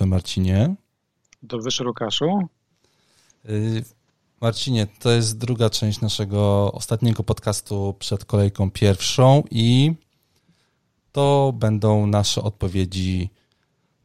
[0.00, 0.74] wieczór, Marcinie.
[1.42, 2.48] Dobry wieczór, Łukaszu.
[3.48, 3.84] Y,
[4.40, 9.94] Marcinie, to jest druga część naszego ostatniego podcastu przed kolejką pierwszą i
[11.12, 13.30] to będą nasze odpowiedzi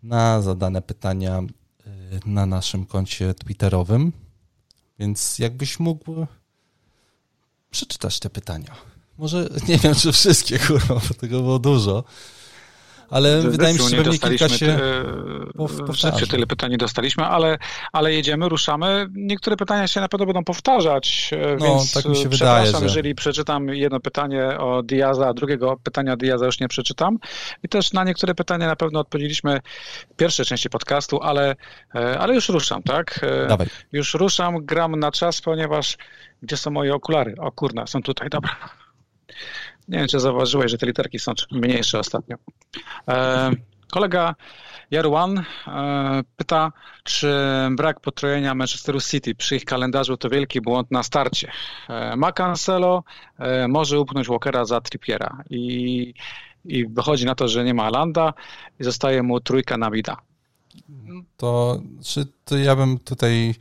[0.03, 4.11] na zadane pytania y, na naszym koncie Twitterowym.
[4.99, 6.25] Więc jakbyś mógł
[7.71, 8.75] przeczytać te pytania.
[9.17, 12.03] Może nie wiem, czy wszystkie, kurwa, bo tego było dużo
[13.09, 14.79] ale wydaje mi się, że pewnie kilka się
[15.87, 16.27] powtarza.
[16.27, 17.57] tyle pytań nie dostaliśmy, ale,
[17.91, 19.07] ale jedziemy, ruszamy.
[19.13, 22.79] Niektóre pytania się na pewno będą powtarzać, e, no, więc tak mi się wydaje, że...
[22.83, 27.19] jeżeli przeczytam jedno pytanie o Diaza, a drugiego pytania Diaza już nie przeczytam.
[27.63, 29.61] I też na niektóre pytania na pewno odpowiedzieliśmy
[30.13, 31.55] w pierwszej części podcastu, ale,
[31.95, 33.19] e, ale już ruszam, tak?
[33.23, 33.67] E, Dawaj.
[33.91, 35.97] Już ruszam, gram na czas, ponieważ
[36.43, 37.35] gdzie są moje okulary?
[37.39, 38.55] O kurna, są tutaj, dobra.
[39.87, 42.35] Nie wiem, czy zauważyłeś, że te literki są mniejsze ostatnio.
[43.07, 43.51] E,
[43.91, 44.35] kolega
[44.91, 45.43] Jarwan e,
[46.37, 46.71] pyta,
[47.03, 47.35] czy
[47.71, 51.51] brak potrojenia Manchesteru City przy ich kalendarzu to wielki błąd na starcie.
[51.89, 53.03] E, ma Cancelo,
[53.39, 56.13] e, może upchnąć Walkera za Trippiera i,
[56.65, 58.33] i wychodzi na to, że nie ma Alanda
[58.79, 60.17] i zostaje mu trójka na Vida.
[61.37, 63.55] To, czy to ja bym tutaj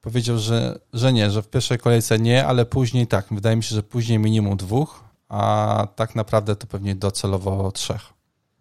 [0.00, 3.26] powiedział, że, że nie, że w pierwszej kolejce nie, ale później tak.
[3.30, 8.00] Wydaje mi się, że później minimum dwóch, a tak naprawdę to pewnie docelowo trzech.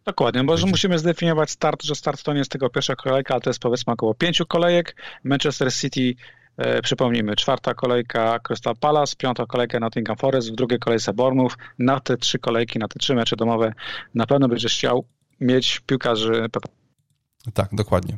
[0.06, 3.42] Dokładnie, bo że musimy zdefiniować start, że start to nie jest tego pierwsza kolejka, ale
[3.42, 4.96] to jest powiedzmy około pięciu kolejek.
[5.24, 6.16] Manchester City,
[6.58, 11.56] e, przypomnijmy, czwarta kolejka Crystal Palace, piąta kolejka Nottingham Forest, w drugiej kolejce Bournemouth.
[11.80, 13.74] Na te trzy kolejki, na te trzy mecze domowe
[14.16, 15.06] na pewno będziesz chciał
[15.40, 16.48] mieć piłkarzy.
[17.54, 18.18] Tak, dokładnie.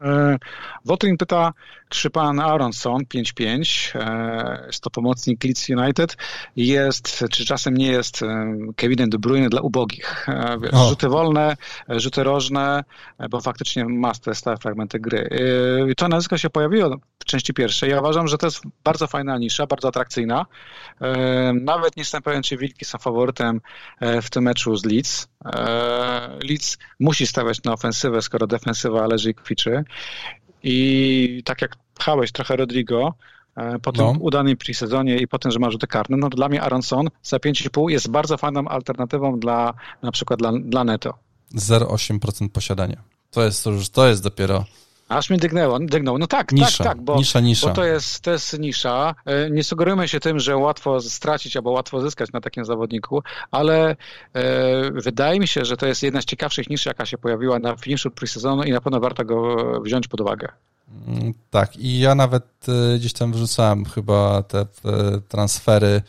[0.00, 0.38] E,
[0.84, 1.52] Wotrin pyta,
[1.88, 6.16] czy pan Aronson 5-5, e, jest to pomocnik Leeds United,
[6.56, 10.26] jest, czy czasem nie jest e, Kevinem De Bruyne dla ubogich?
[10.62, 11.56] Wiesz, rzuty wolne,
[11.88, 12.84] rzuty rożne,
[13.30, 15.28] bo faktycznie ma te stałe fragmenty gry.
[15.96, 17.90] To nazwisko się pojawiło w części pierwszej.
[17.90, 20.46] Ja uważam, że to jest bardzo fajna nisza, bardzo atrakcyjna.
[21.54, 23.60] Nawet nie jestem pewien, czy Wilki są faworytem
[24.22, 25.28] w tym meczu z Leeds.
[26.48, 29.84] Leeds musi stawiać na ofensywę, skoro defensywa leży i kwiczy.
[30.62, 33.14] I tak jak pchałeś trochę Rodrigo,
[33.56, 34.14] e, po tym no.
[34.20, 37.90] udanym pre-sezonie i po tym, że ma rzuty karne, no dla mnie Aronson za 5,5
[37.90, 41.14] jest bardzo fajną alternatywą dla na przykład dla, dla Neto.
[41.54, 43.02] 0,8% posiadania.
[43.30, 44.64] To jest, to już, to jest dopiero
[45.08, 46.18] Aż mi dygnęło, dygnął.
[46.18, 47.68] No tak, nisza, tak, tak, bo, nisza, nisza.
[47.68, 49.14] bo to, jest, to jest nisza.
[49.24, 53.90] E, nie sugerujmy się tym, że łatwo stracić albo łatwo zyskać na takim zawodniku, ale
[53.90, 53.96] e,
[54.90, 58.10] wydaje mi się, że to jest jedna z ciekawszych nisz, jaka się pojawiła na finiszu
[58.10, 60.48] pre-sezonu i na pewno warto go wziąć pod uwagę.
[61.08, 64.66] Mm, tak, i ja nawet e, gdzieś tam wrzucałem chyba te e,
[65.28, 66.02] transfery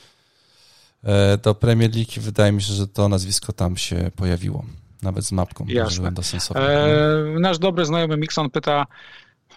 [1.43, 4.65] do Premier League i wydaje mi się, że to nazwisko tam się pojawiło
[5.01, 5.65] nawet z mapką.
[5.67, 6.11] Jasne.
[6.55, 8.85] Eee, nasz dobry znajomy Mixon pyta,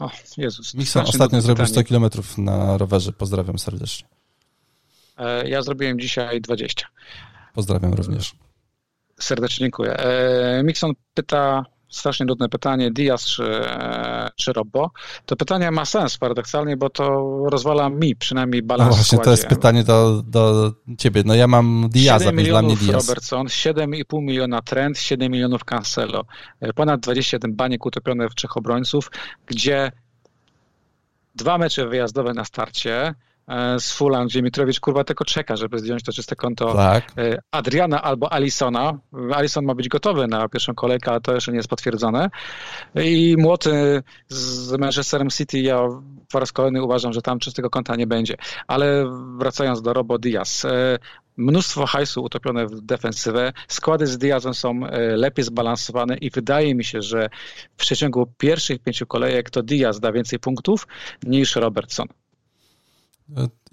[0.01, 0.75] o Jezus.
[0.75, 2.05] Mixon ostatnio zrobił 100 km
[2.39, 4.09] na rowerze, pozdrawiam serdecznie.
[5.19, 6.87] Eee, ja zrobiłem dzisiaj 20.
[7.55, 8.33] Pozdrawiam również.
[9.21, 9.97] Serdecznie dziękuję.
[9.99, 13.61] Eee, Mixon pyta, strasznie nudne pytanie, Diaz czy,
[14.37, 14.91] czy Robbo,
[15.27, 17.05] to pytanie ma sens paradoksalnie, bo to
[17.51, 21.23] rozwala mi przynajmniej balans no właśnie, to jest pytanie do, do ciebie.
[21.27, 23.09] No ja mam Diaza, więc dla mnie Diaz.
[23.09, 26.25] Robertson, 7,5 miliona Trent, 7 milionów Cancelo.
[26.75, 29.11] Ponad 21 baniek utopione w trzech obrońców,
[29.47, 29.93] gdzie
[31.35, 33.15] dwa mecze wyjazdowe na starcie, E,
[33.79, 37.13] z Fulham, gdzie Mitrowicz kurwa tylko czeka, żeby zdjąć to czyste konto tak.
[37.19, 38.99] E, Adriana albo Alisona.
[39.35, 42.31] Alison ma być gotowy na pierwszą kolejkę, ale to jeszcze nie jest potwierdzone.
[42.95, 45.89] I młoty z Manchesterem City, ja
[46.33, 48.35] po raz kolejny uważam, że tam czystego konta nie będzie.
[48.67, 49.05] Ale
[49.39, 50.99] wracając do Robo Diaz, e,
[51.37, 53.53] mnóstwo hajsu utopione w defensywę.
[53.69, 54.81] Składy z Diazem są
[55.17, 57.29] lepiej zbalansowane i wydaje mi się, że
[57.77, 60.87] w przeciągu pierwszych pięciu kolejek to Diaz da więcej punktów
[61.23, 62.07] niż Robertson.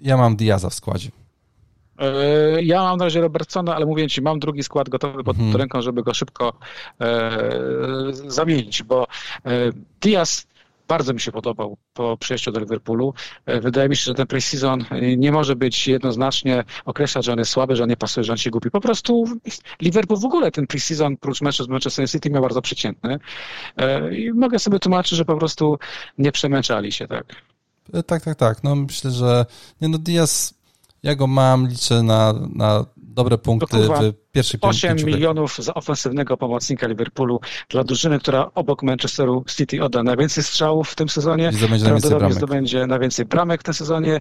[0.00, 1.10] Ja mam Diaza w składzie.
[1.98, 5.56] E, ja mam na razie Robertsona, ale mówię ci, mam drugi skład gotowy pod mhm.
[5.56, 6.52] ręką, żeby go szybko
[7.00, 7.38] e,
[8.26, 9.06] zamienić, bo
[9.44, 9.50] e,
[10.00, 10.46] Diaz
[10.88, 13.14] bardzo mi się podobał po przyjściu do Liverpoolu.
[13.46, 14.84] E, wydaje mi się, że ten pre-season
[15.16, 18.38] nie może być jednoznacznie określać, że on jest słaby, że on nie pasuje, że on
[18.38, 18.70] się gubi.
[18.70, 19.24] Po prostu
[19.80, 23.18] Liverpool w ogóle ten pre-season prócz meczu z Manchester City miał bardzo przeciętny
[23.76, 25.78] e, i mogę sobie tłumaczyć, że po prostu
[26.18, 27.26] nie przemęczali się, tak.
[28.06, 28.64] Tak, tak, tak.
[28.64, 29.46] No myślę, że
[29.80, 30.54] nie no Diaz,
[31.02, 32.84] ja go mam, liczę na, na
[33.18, 39.44] dobre punkty w pierwszej 8 milionów za ofensywnego pomocnika Liverpoolu dla drużyny, która obok Manchesteru
[39.56, 41.50] City odda najwięcej strzałów w tym sezonie,
[41.84, 44.20] prawdopodobnie zdobędzie najwięcej bramek w tym sezonie.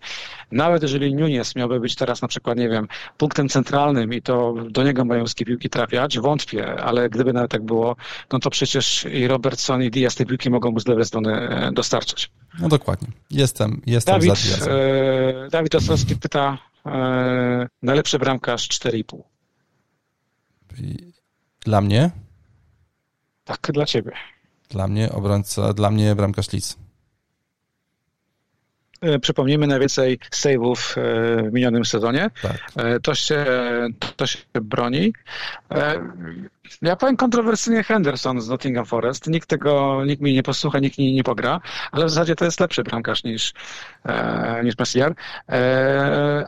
[0.51, 4.83] Nawet jeżeli Nunes miałby być teraz na przykład, nie wiem, punktem centralnym i to do
[4.83, 7.95] niego mają piłki trafiać, wątpię, ale gdyby nawet tak było,
[8.31, 11.71] no to przecież i Robertson i Diaz te piłki mogą mu z lewej strony e,
[11.71, 12.31] dostarczyć.
[12.59, 13.07] No dokładnie.
[13.31, 19.21] Jestem, jestem Dawid, za e, Dawid Ostrowski pyta, e, najlepszy bramkarz 4,5.
[21.59, 22.11] Dla mnie?
[23.43, 24.11] Tak, dla ciebie.
[24.69, 26.77] Dla mnie obrońca, dla mnie bramkarz Lis.
[29.01, 32.29] E, przypomnijmy, najwięcej save'ów e, w minionym sezonie.
[32.41, 32.71] Tak.
[32.75, 33.45] E, to, się,
[34.15, 35.13] to się broni.
[36.81, 39.27] Ja powiem kontrowersyjnie Henderson z Nottingham Forest.
[39.27, 41.61] Nikt tego, nikt mi nie posłucha, nikt mi nie pogra,
[41.91, 43.53] ale w zasadzie to jest lepszy bramkarz niż,
[44.63, 45.13] niż Messier.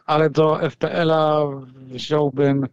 [0.05, 1.41] Ale do FPL-a
[1.91, 2.67] wziąłbym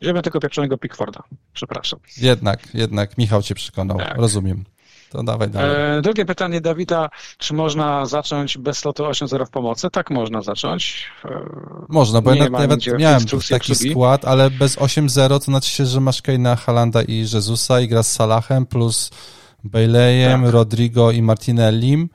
[0.00, 1.22] wziąłbym tego pieprzonego Pickforda.
[1.52, 2.00] Przepraszam.
[2.16, 3.98] Jednak, jednak Michał cię przekonał.
[3.98, 4.16] Tak.
[4.16, 4.64] Rozumiem.
[5.10, 5.98] To dawaj dalej.
[5.98, 7.08] E, drugie pytanie Dawida,
[7.38, 9.90] czy można zacząć bez slotu 8-0 w pomocy?
[9.90, 11.06] Tak można zacząć.
[11.24, 11.40] E,
[11.88, 16.22] można, bo ja nawet miałem taki skład, ale bez 8-0 to znaczy się, że masz
[16.22, 19.10] Keina, Halanda i Jezusa i gra z Salahem plus
[19.64, 20.52] Baileyem, tak.
[20.52, 22.08] Rodrigo i Martinellim.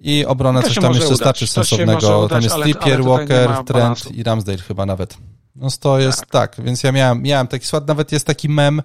[0.00, 2.18] I obronę coś tam jeszcze starczy sensownego.
[2.18, 5.16] Udać, tam jest Trippier, Walker, Trent i Ramsdale chyba nawet.
[5.56, 6.56] No to jest tak.
[6.56, 8.82] tak, więc ja miałem, miałem taki skład, nawet jest taki mem,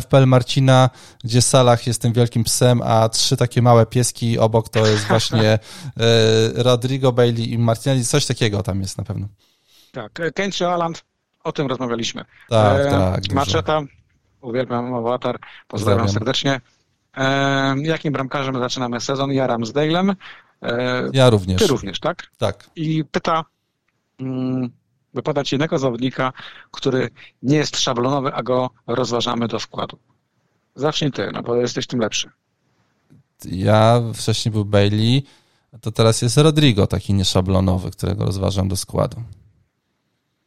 [0.00, 0.90] FPL Marcina,
[1.24, 5.42] gdzie Salah jest tym wielkim psem, a trzy takie małe pieski obok to jest właśnie
[5.52, 5.58] e,
[6.54, 8.04] Rodrigo, Bailey i Martinelli.
[8.04, 9.28] Coś takiego tam jest na pewno.
[9.92, 11.04] Tak, Kent Aland,
[11.44, 12.24] o tym rozmawialiśmy.
[12.48, 13.32] Tak, e, tak.
[13.32, 13.80] Maczeta,
[14.40, 15.38] uwielbiam awatar,
[15.68, 16.08] pozdrawiam, pozdrawiam.
[16.08, 16.60] serdecznie.
[17.16, 19.32] E, jakim bramkarzem zaczynamy sezon?
[19.32, 20.14] Ja Ramsdale'em.
[20.62, 21.62] E, ja również.
[21.62, 22.30] Ty również, tak?
[22.38, 22.70] Tak.
[22.76, 23.44] I pyta...
[24.20, 24.70] Mm,
[25.14, 26.32] by podać jednego zawodnika,
[26.70, 27.10] który
[27.42, 29.98] nie jest szablonowy, a go rozważamy do składu.
[30.74, 32.30] Zacznij ty, no bo jesteś tym lepszy.
[33.44, 35.24] Ja wcześniej był Bailey,
[35.80, 39.22] to teraz jest Rodrigo, taki nieszablonowy, którego rozważam do składu.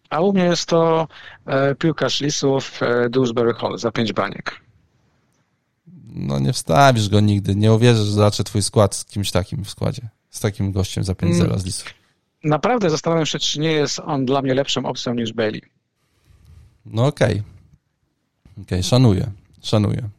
[0.09, 1.07] A u mnie jest to
[1.45, 4.61] e, piłkarz Lisów e, Dewsbury Hall za pięć baniek.
[6.05, 7.55] No nie wstawisz go nigdy.
[7.55, 10.09] Nie uwierzysz, że zobaczę twój skład z kimś takim w składzie.
[10.29, 11.59] Z takim gościem za 5-0 mm.
[11.59, 11.93] z Lisów
[12.47, 15.61] naprawdę zastanawiam się, czy nie jest on dla mnie lepszą opcją niż Bailey.
[16.85, 17.31] No okej.
[17.31, 17.43] Okay.
[18.51, 19.31] Okej, okay, szanuję.
[19.61, 20.09] Szanuję.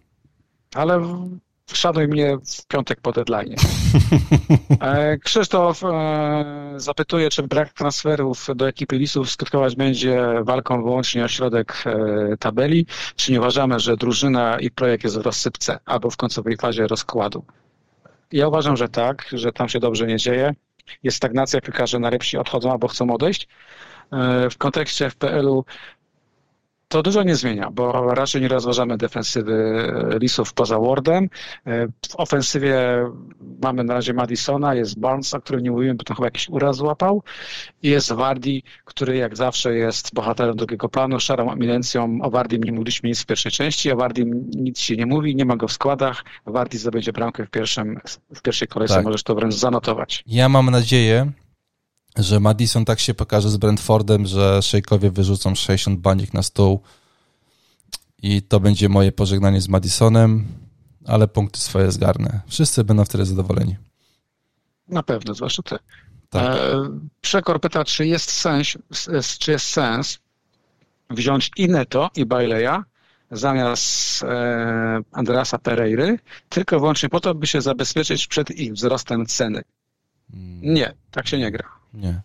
[0.75, 1.02] Ale
[1.72, 3.54] szanuj mnie w piątek po deadline.
[4.80, 11.28] E, Krzysztof e, zapytuje, czy brak transferów do ekipy Lisów skutkować będzie walką wyłącznie o
[11.28, 12.86] środek e, tabeli,
[13.16, 17.44] czy nie uważamy, że drużyna i projekt jest w rozsypce albo w końcowej fazie rozkładu?
[18.32, 20.54] Ja uważam, że tak, że tam się dobrze nie dzieje
[21.02, 23.49] jest stagnacja, piłkarze najlepsi odchodzą albo chcą odejść.
[24.12, 25.64] E, w kontekście FPL-u
[26.88, 29.85] to dużo nie zmienia, bo raczej nie rozważamy defensywy
[30.20, 31.29] Lisów poza Wardem.
[31.67, 32.79] E, w ofensywie
[33.62, 36.76] mamy na razie Madisona, jest Barnes, o którym nie mówiłem, bo to chyba jakiś uraz
[36.76, 37.23] złapał.
[37.82, 42.19] I jest Wardi, który jak zawsze jest bohaterem drugiego planu, szarą eminencją.
[42.23, 45.44] O Wardim nie mówiliśmy nic w pierwszej części, o Wardim nic się nie mówi, nie
[45.44, 46.25] ma go w składach.
[46.46, 48.00] Wardi zdobędzie bramkę w, pierwszym,
[48.35, 49.05] w pierwszej kolejce, tak.
[49.05, 50.25] możesz to wręcz zanotować.
[50.26, 51.32] Ja mam nadzieję,
[52.19, 56.81] że Madison tak się pokaże z Brentfordem, że szejkowie wyrzucą 60 banik na stół
[58.23, 60.47] i to będzie moje pożegnanie z Madisonem,
[61.06, 62.41] ale punkty swoje zgarnę.
[62.47, 63.76] Wszyscy będą wtedy zadowoleni.
[64.88, 65.76] Na pewno, zwłaszcza ty.
[66.31, 66.56] Tak.
[66.56, 66.88] E,
[67.20, 68.67] Przekor pyta, czy jest sens,
[69.38, 70.19] czy jest sens
[71.11, 72.83] wziąć Ineto i Baileya
[73.31, 79.62] zamiast e, Andrasa Pereiry, tylko wyłącznie po to, by się zabezpieczyć przed ich wzrostem ceny.
[80.33, 80.61] Hmm.
[80.62, 81.77] Nie, tak się nie gra.
[81.95, 82.21] Nie.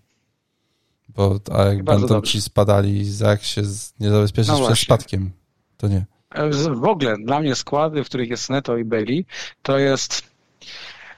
[1.09, 2.31] Bo a jak Bardzo będą dobrze.
[2.31, 3.61] ci spadali, jak się
[3.99, 5.31] nie zabezpieczysz no przed spadkiem,
[5.77, 6.05] to nie.
[6.71, 9.25] W ogóle dla mnie składy, w których jest Neto i Bailey,
[9.61, 10.23] to jest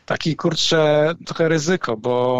[0.05, 2.35] taki kurczę trochę ryzyko, bo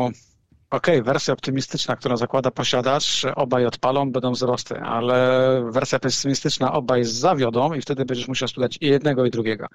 [0.69, 7.03] okej, okay, wersja optymistyczna, którą zakłada posiadacz, obaj odpalą, będą wzrosty, ale wersja pesymistyczna obaj
[7.03, 9.67] zawiodą i wtedy będziesz musiał sprzedać i jednego, i drugiego.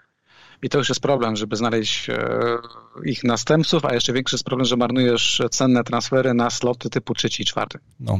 [0.62, 2.38] I to już jest problem, żeby znaleźć e,
[3.04, 7.42] ich następców, a jeszcze większy jest problem, że marnujesz cenne transfery na sloty typu trzeci
[7.42, 7.78] i czwarty.
[8.00, 8.18] No.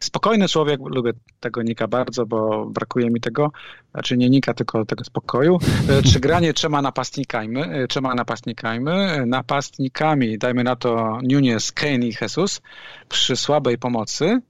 [0.00, 3.52] Spokojny człowiek, lubię tego Nika bardzo, bo brakuje mi tego,
[3.90, 5.58] znaczy nie Nika, tylko tego spokoju.
[5.88, 8.84] E, czy granie trzema napastnikami, e, trzema napastnikami,
[9.26, 12.60] napastnikami, dajmy na to Nunes, Kane i Jesus,
[13.08, 14.40] przy słabej pomocy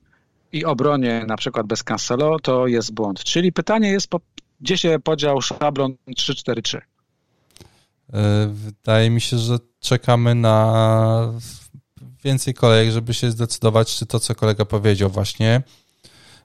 [0.52, 3.24] i obronie na przykład bez Cancelo, to jest błąd.
[3.24, 4.20] Czyli pytanie jest, po,
[4.60, 6.80] gdzie się podział szablon 3-4-3?
[8.12, 11.32] E, wydaje mi się, że czekamy na
[12.24, 15.62] więcej kolejek, żeby się zdecydować, czy to, co kolega powiedział właśnie,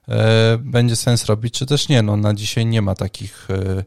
[0.08, 2.02] e, będzie sens robić, czy też nie.
[2.02, 3.84] No, na dzisiaj nie ma takich e,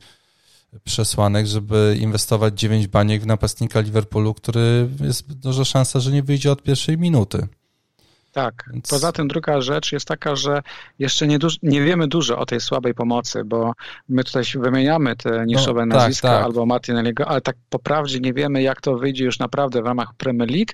[0.84, 6.52] przesłanek, żeby inwestować 9 baniek w napastnika Liverpoolu, który jest duża szansa, że nie wyjdzie
[6.52, 7.48] od pierwszej minuty.
[8.36, 8.64] Tak.
[8.74, 8.90] Więc...
[8.90, 10.62] Poza tym druga rzecz jest taka, że
[11.00, 13.74] jeszcze nie, duż, nie wiemy dużo o tej słabej pomocy, bo
[14.10, 16.46] my tutaj wymieniamy te niszowe no, nazwiska tak, tak.
[16.46, 20.14] albo Martinelliego, ale tak po prawdzie nie wiemy, jak to wyjdzie już naprawdę w ramach
[20.14, 20.74] Premier League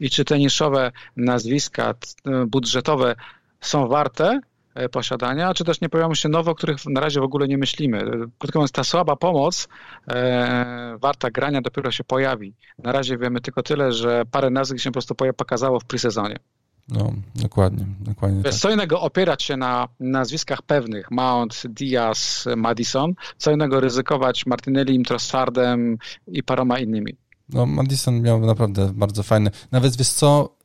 [0.00, 1.94] i czy te niszowe nazwiska
[2.46, 3.14] budżetowe
[3.60, 4.40] są warte
[4.74, 7.58] e, posiadania, czy też nie pojawią się nowe, o których na razie w ogóle nie
[7.58, 7.98] myślimy.
[8.38, 9.68] Krótko mówiąc, ta słaba pomoc
[10.08, 12.54] e, warta grania dopiero się pojawi.
[12.78, 16.36] Na razie wiemy tylko tyle, że parę nazwisk się po prostu pokazało w pre-sezonie.
[16.88, 18.42] No, dokładnie, dokładnie.
[18.42, 18.60] Wiesz, tak.
[18.60, 25.98] Co innego opierać się na nazwiskach pewnych, Mount, Diaz, Madison, co innego ryzykować Martinelli, Trossardem
[26.26, 27.16] i paroma innymi.
[27.48, 29.50] No, Madison miał naprawdę bardzo fajny.
[29.72, 30.56] Nawet wiesz co,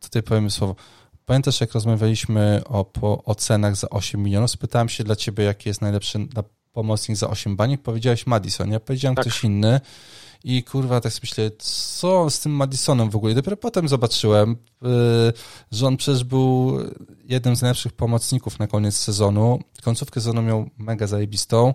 [0.00, 0.76] tutaj powiem słowo.
[1.26, 4.50] Pamiętasz, jak rozmawialiśmy o, po, o cenach za 8 milionów?
[4.50, 6.18] Spytałem się dla ciebie, jaki jest najlepszy
[6.72, 7.82] pomocnik za 8 baniek.
[7.82, 8.70] Powiedziałeś Madison.
[8.70, 9.24] Ja powiedziałem tak.
[9.24, 9.80] ktoś inny.
[10.44, 13.34] I kurwa, tak sobie myślę, co z tym Madisonem w ogóle?
[13.34, 14.56] Dopiero potem zobaczyłem, y,
[15.72, 16.78] że on przecież był
[17.24, 19.60] jednym z najlepszych pomocników na koniec sezonu.
[19.82, 21.74] Końcówkę sezonu miał mega zajebistą.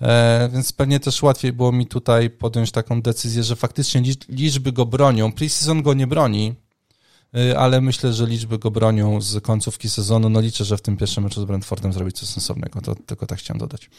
[0.00, 4.86] E, więc pewnie też łatwiej było mi tutaj podjąć taką decyzję, że faktycznie liczby go
[4.86, 5.32] bronią.
[5.32, 6.54] Preseason go nie broni,
[7.36, 10.28] y, ale myślę, że liczby go bronią z końcówki sezonu.
[10.28, 12.80] No liczę, że w tym pierwszym meczu z Brentfordem zrobi coś sensownego.
[12.80, 13.90] To tylko tak chciałem dodać.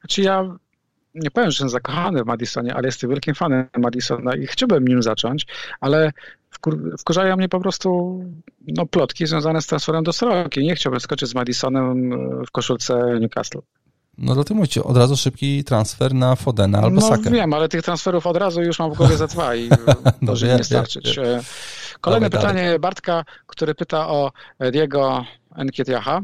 [0.00, 0.58] Znaczy ja
[1.14, 5.02] nie powiem, że jestem zakochany w Madisonie, ale jestem wielkim fanem Madisona i chciałbym nim
[5.02, 5.46] zacząć,
[5.80, 6.12] ale
[6.50, 8.20] wkur wkurzają mnie po prostu
[8.66, 10.62] no, plotki związane z transferem do Soroki.
[10.62, 12.10] Nie chciałbym skoczyć z Madisonem
[12.46, 13.58] w koszulce Newcastle.
[14.18, 17.22] No dlatego mówicie, od razu szybki transfer na Fodena albo no, Sakę.
[17.24, 19.70] No wiem, ale tych transferów od razu już mam w głowie za dwa i
[20.20, 21.18] może nie starczyć.
[21.18, 21.40] E,
[22.00, 22.78] kolejne pytanie dalej.
[22.78, 24.32] Bartka, który pyta o
[24.72, 25.24] Diego
[25.56, 26.20] Enkietiaha.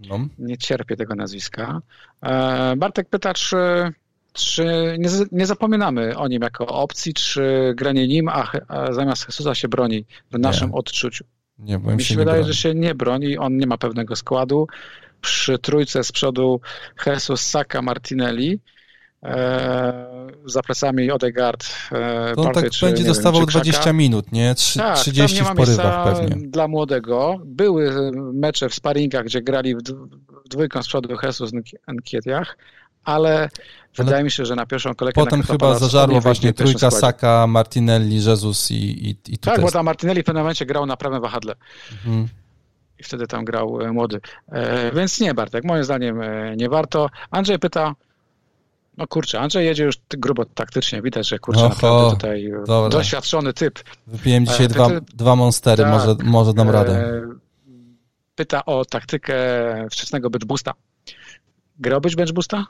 [0.00, 0.18] No.
[0.38, 1.80] Nie cierpię tego nazwiska.
[2.22, 3.56] E, Bartek pyta, czy
[4.32, 4.64] czy
[4.98, 9.68] nie, nie, zapominamy o nim jako opcji, czy granie nim, a, a zamiast Jezusa się
[9.68, 10.74] broni w naszym nie.
[10.74, 11.24] odczuciu?
[11.58, 12.52] Nie, bo mi się, się wydaje, broni.
[12.52, 14.66] że się nie broni, on nie ma pewnego składu.
[15.20, 16.60] Przy trójce z przodu
[17.06, 18.60] Jesus, Saka, Martinelli,
[19.22, 19.92] e,
[20.44, 24.54] za plecami Odegaard, e, on tak czy, będzie dostawał wiem, 20 minut, nie?
[24.54, 26.48] Trzy, tak, 30 w porywach pewnie.
[26.48, 27.38] dla młodego.
[27.44, 29.82] Były mecze w sparingach, gdzie grali w,
[30.50, 31.50] dwójką z przodu Jesus
[31.88, 32.56] w Kietiach,
[33.04, 33.48] ale
[33.98, 35.24] Wydaje mi się, że na pierwszą kolejkę...
[35.24, 40.22] Potem chyba zażarło właśnie trójka Saka, Martinelli, Jesus i, i, i Tak, bo tam Martinelli
[40.22, 41.54] w pewnym momencie grał na prawym wahadle.
[41.92, 42.28] Mhm.
[42.98, 44.20] I wtedy tam grał e, młody.
[44.48, 47.10] E, więc nie, Bartek, moim zdaniem e, nie warto.
[47.30, 47.94] Andrzej pyta,
[48.96, 51.02] no kurczę, Andrzej jedzie już grubo taktycznie.
[51.02, 52.98] Widać, że kurczę, Oho, naprawdę tutaj e, dobra.
[52.98, 53.80] doświadczony typ.
[54.06, 57.22] Wypiłem dzisiaj dwa, dwa monstery, tak, może, może dam radę.
[58.34, 59.34] Pyta o taktykę
[59.90, 60.72] wczesnego bench boosta.
[61.78, 62.66] Grałbyś bench boosta?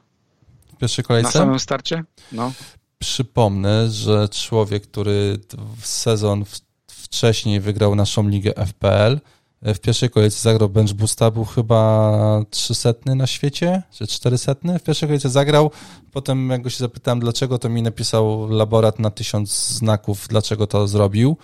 [0.82, 1.38] Pierwszej kolejce?
[1.38, 2.04] Na samym starcie?
[2.32, 2.52] No.
[2.98, 5.38] Przypomnę, że człowiek, który
[5.82, 6.44] sezon
[6.86, 9.20] wcześniej wygrał naszą ligę FPL,
[9.62, 14.54] w pierwszej kolejce zagrał bench boosta, był chyba 300 na świecie, czy 400.
[14.54, 15.70] W pierwszej kolejce zagrał,
[16.12, 20.88] potem jak go się zapytałem dlaczego, to mi napisał laborat na tysiąc znaków, dlaczego to
[20.88, 21.36] zrobił.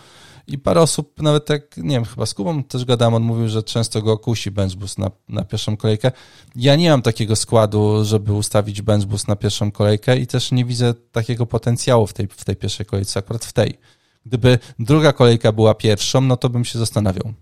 [0.49, 3.63] I parę osób, nawet tak, nie wiem, chyba z Kubą też gadałem, on mówił, że
[3.63, 6.13] często go kusi benchboost na, na pierwszą kolejkę.
[6.57, 10.95] Ja nie mam takiego składu, żeby ustawić benchboost na pierwszą kolejkę i też nie widzę
[10.95, 13.79] takiego potencjału w tej, w tej pierwszej kolejce, akurat w tej.
[14.27, 17.33] Gdyby druga kolejka była pierwszą, no to bym się zastanawiał.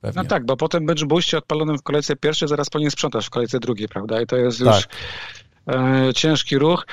[0.00, 0.22] Pewnie.
[0.22, 3.88] No tak, bo potem booście odpalonym w kolejce pierwszej zaraz powinien sprzątać w kolejce drugiej,
[3.88, 4.22] prawda?
[4.22, 4.88] I to jest już tak.
[5.66, 6.86] e, ciężki ruch.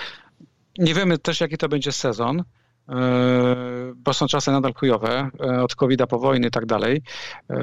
[0.77, 2.43] Nie wiemy też, jaki to będzie sezon.
[2.89, 7.01] E, bo są czasy nadal chujowe, e, od covid po wojny i tak dalej.
[7.49, 7.55] E,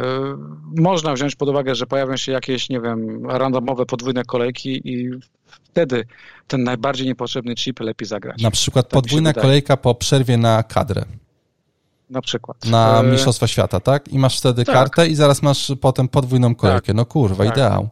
[0.76, 5.10] można wziąć pod uwagę, że pojawią się jakieś, nie wiem, randomowe podwójne kolejki i
[5.46, 6.04] wtedy
[6.46, 8.42] ten najbardziej niepotrzebny chip lepiej zagrać.
[8.42, 11.04] Na przykład tak podwójna kolejka po przerwie na kadrę.
[12.10, 12.64] Na przykład.
[12.64, 14.08] Na Mistrzostwa Świata, tak?
[14.08, 14.74] I masz wtedy tak.
[14.74, 16.86] kartę i zaraz masz potem podwójną kolejkę.
[16.86, 16.96] Tak.
[16.96, 17.54] No kurwa, tak.
[17.54, 17.88] ideał.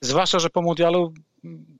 [0.00, 1.12] Zwłaszcza, że po mundialu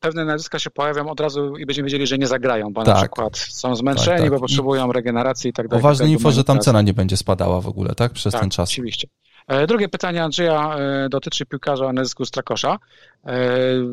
[0.00, 2.94] pewne nazwiska się pojawią od razu i będziemy wiedzieli, że nie zagrają, bo tak.
[2.94, 4.30] na przykład są zmęczeni, tak, tak.
[4.30, 5.83] bo potrzebują regeneracji i tak dalej.
[5.83, 8.12] Ważne info, że tam cena nie będzie spadała w ogóle, tak?
[8.12, 8.71] Przez tak, ten czas.
[8.71, 9.09] oczywiście.
[9.47, 12.78] E, drugie pytanie Andrzeja e, dotyczy piłkarza nazwisku Strakosza.
[13.26, 13.38] E,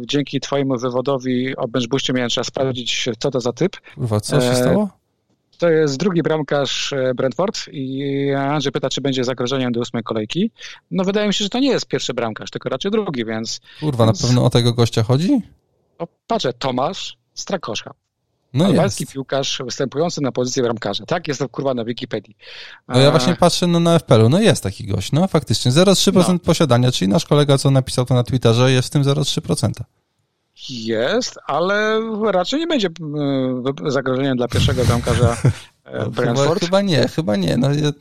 [0.06, 3.78] dzięki twojemu wywodowi o benchbooście miałem trzeba sprawdzić, co to za typ.
[3.96, 5.01] Kurwa, co się stało?
[5.62, 10.52] To jest drugi bramkarz Brentford i Andrzej pyta, czy będzie zagrożeniem do ósmej kolejki.
[10.92, 13.60] No wydaje mi się, że to nie jest pierwszy bramkarz, tylko raczej drugi, więc...
[13.80, 14.22] Kurwa, więc...
[14.22, 15.42] na pewno o tego gościa chodzi?
[15.98, 17.92] O, patrzę, Tomasz Strakosza.
[18.54, 21.06] No Albański piłkarz występujący na pozycji bramkarza.
[21.06, 22.38] Tak, jest to kurwa na Wikipedii.
[22.88, 25.72] No ja właśnie patrzę no, na FPL-u, no jest taki gość, no faktycznie.
[25.72, 26.40] 0,3% no.
[26.40, 29.72] posiadania, czyli nasz kolega, co napisał to na Twitterze, jest w tym 0,3%.
[30.70, 32.88] Jest, ale raczej nie będzie
[33.86, 35.38] e, zagrożeniem dla pierwszego bramkarza
[35.84, 36.60] e, Brentford.
[36.60, 37.58] Chyba, chyba nie, chyba nie.
[37.58, 37.92] No, ja...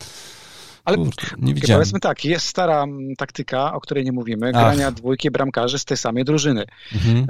[0.84, 1.80] Ale Kurde, nie widziałem.
[1.80, 2.84] powiedzmy tak, jest stara
[3.18, 4.94] taktyka, o której nie mówimy, grania Ach.
[4.94, 6.64] dwójki bramkarzy z tej samej drużyny.
[6.94, 7.26] Mhm.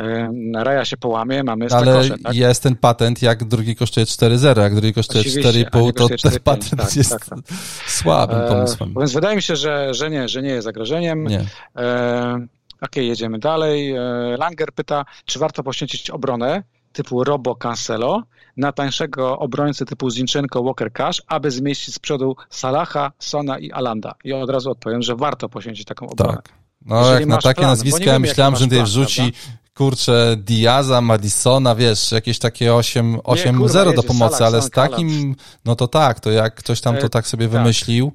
[0.57, 2.35] E, Raja się połamie, mamy Ale tak?
[2.35, 6.97] jest ten patent, jak drugi kosztuje 4,0, jak drugi kosztuje 4,5, to ten patent tak,
[6.97, 7.39] jest tak, tak.
[7.87, 8.91] słabym pomysłem.
[8.91, 11.25] E, więc wydaje mi się, że, że nie, że nie jest zagrożeniem.
[11.25, 11.45] Nie.
[11.77, 12.47] E,
[12.81, 13.93] OK, jedziemy dalej.
[13.93, 14.01] E,
[14.39, 18.23] Langer pyta, czy warto poświęcić obronę typu Robo Cancelo
[18.57, 24.15] na tańszego obrońcę typu Zinchenko Walker Cash, aby zmieścić z przodu Salaha, Sona i Alanda.
[24.25, 26.37] I od razu odpowiem, że warto poświęcić taką obronę.
[26.37, 26.49] Tak.
[26.87, 29.61] No Jeżeli jak na takie plan, nazwiska ja myślałem, że tutaj wrzuci prawda?
[29.75, 35.89] kurczę Diaza, Madisona, wiesz, jakieś takie 8-0 do pomocy, Salah, ale z takim, no to
[35.89, 37.53] tak, to jak ktoś tam to e, tak sobie tak.
[37.53, 38.13] wymyślił,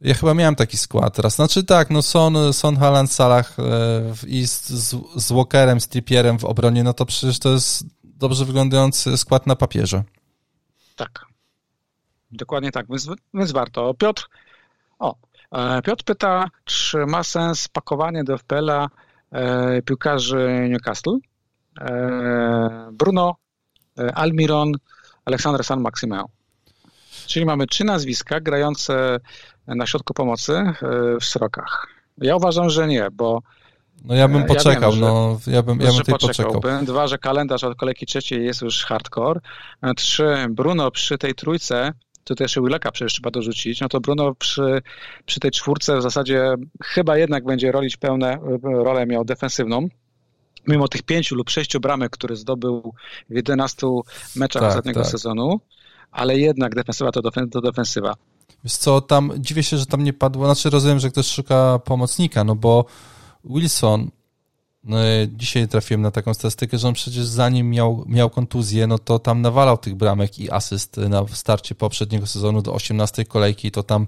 [0.00, 1.34] ja chyba miałem taki skład teraz.
[1.34, 3.62] Znaczy tak, no Son, Son Haaland, Salah e,
[4.26, 4.68] i z,
[5.16, 9.56] z, Walkerem, z Trippierem w obronie, no to przecież to jest dobrze wyglądający skład na
[9.56, 10.02] papierze.
[10.96, 11.26] Tak.
[12.30, 13.94] Dokładnie tak, więc, więc warto.
[13.94, 14.28] Piotr,
[14.98, 15.14] o,
[15.52, 18.88] e, Piotr pyta, czy ma sens pakowanie do FPL-a
[19.32, 21.18] e, piłkarzy Newcastle?
[21.80, 23.36] E, Bruno,
[23.98, 24.72] e, Almiron,
[25.24, 26.28] Aleksander San Maximeo.
[27.26, 29.20] Czyli mamy trzy nazwiska grające
[29.66, 30.74] na środku pomocy e,
[31.20, 31.86] w Srokach.
[32.18, 33.42] Ja uważam, że nie, bo
[34.04, 36.60] no ja bym poczekał, ja wiem, no ja bym, ja bym tutaj poczekał.
[36.82, 39.40] Dwa, że kalendarz od kolejki trzeciej jest już hardcore.
[39.82, 41.92] E, trzy, Bruno przy tej trójce,
[42.24, 44.82] tu też Willeka przecież trzeba dorzucić, no to Bruno przy,
[45.26, 49.88] przy tej czwórce w zasadzie chyba jednak będzie rolić pełne, e, rolę miał defensywną.
[50.68, 52.94] Mimo tych pięciu lub sześciu bramek, które zdobył
[53.30, 53.86] w 11
[54.36, 55.10] meczach tak, ostatniego tak.
[55.10, 55.60] sezonu,
[56.10, 58.14] ale jednak defensywa to, to defensywa.
[58.66, 62.44] Wiesz co, tam dziwię się, że tam nie padło, znaczy rozumiem, że ktoś szuka pomocnika,
[62.44, 62.84] no bo
[63.44, 64.10] Wilson,
[64.84, 64.96] no
[65.28, 69.42] dzisiaj trafiłem na taką statystykę, że on przecież zanim miał, miał kontuzję, no to tam
[69.42, 74.06] nawalał tych bramek i asyst na starcie poprzedniego sezonu do 18 kolejki, to tam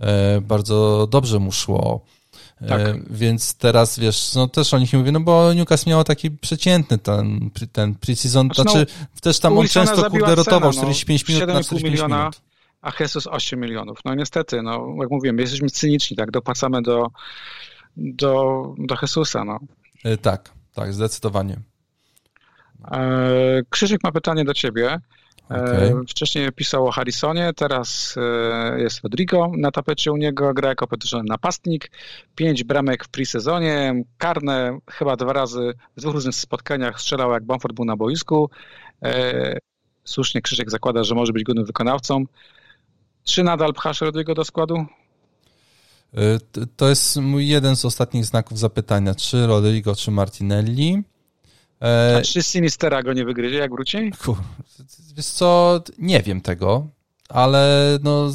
[0.00, 2.00] e, bardzo dobrze mu szło.
[2.60, 3.10] E, tak.
[3.10, 6.98] Więc teraz, wiesz, no też o nich nie mówię, no bo Newcastle miał taki przeciętny
[6.98, 11.48] ten, ten pre-season, znaczy, znaczy no, też tam on często kurde rotował 45 no, minut
[11.48, 12.47] na 45 miliona, minut
[12.82, 13.98] a Jesus 8 milionów.
[14.04, 17.06] No niestety, no, jak mówiłem, jesteśmy cyniczni, tak, dopłacamy do,
[17.96, 19.44] do, do Jesusa.
[19.44, 19.58] No.
[20.04, 21.56] E, tak, tak, zdecydowanie.
[22.90, 25.00] E, Krzysiek ma pytanie do ciebie.
[25.50, 25.94] E, okay.
[26.08, 28.16] Wcześniej pisał o Harrisonie, teraz
[28.76, 31.90] jest Rodrigo na tapecie u niego, gra jako potężny napastnik,
[32.34, 37.74] pięć bramek w pre-sezonie, karne chyba dwa razy w dwóch różnych spotkaniach strzelał, jak Bamford
[37.74, 38.50] był na boisku.
[40.04, 42.24] Słusznie Krzysiek zakłada, że może być godnym wykonawcą.
[43.28, 44.86] Czy nadal pchasz Rodrigo do składu?
[46.18, 49.14] Y, to jest mój jeden z ostatnich znaków zapytania.
[49.14, 51.02] Czy Rodrigo, czy Martinelli?
[51.82, 54.12] E, A czy Sinistera go nie wygryzie, jak wróci?
[54.24, 54.36] Kur...
[55.16, 56.86] Wiesz co, nie wiem tego,
[57.28, 58.32] ale no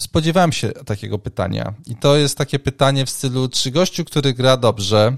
[0.00, 1.74] spodziewałem się takiego pytania.
[1.86, 5.16] I to jest takie pytanie w stylu, czy gościu, który gra dobrze,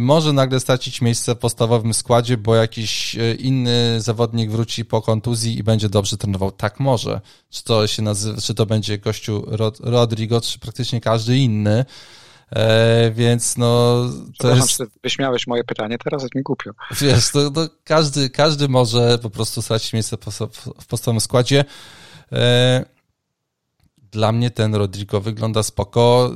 [0.00, 5.58] może nagle stracić miejsce w podstawowym składzie, bo jakiś y, inny zawodnik wróci po kontuzji
[5.58, 6.52] i będzie dobrze trenował.
[6.52, 7.20] Tak może.
[7.50, 11.84] Czy to się nazywa, czy to będzie gościu Rod, Rodrigo, czy praktycznie każdy inny.
[12.50, 14.04] E, więc no.
[14.38, 14.82] To jest...
[15.02, 16.70] wyśmiałeś moje pytanie, teraz jest mi głupio.
[17.00, 20.16] Wiesz, to, to każdy, każdy może po prostu stracić miejsce
[20.80, 21.64] w podstawowym składzie.
[22.32, 22.84] E,
[24.12, 26.30] dla mnie ten Rodrigo wygląda spoko.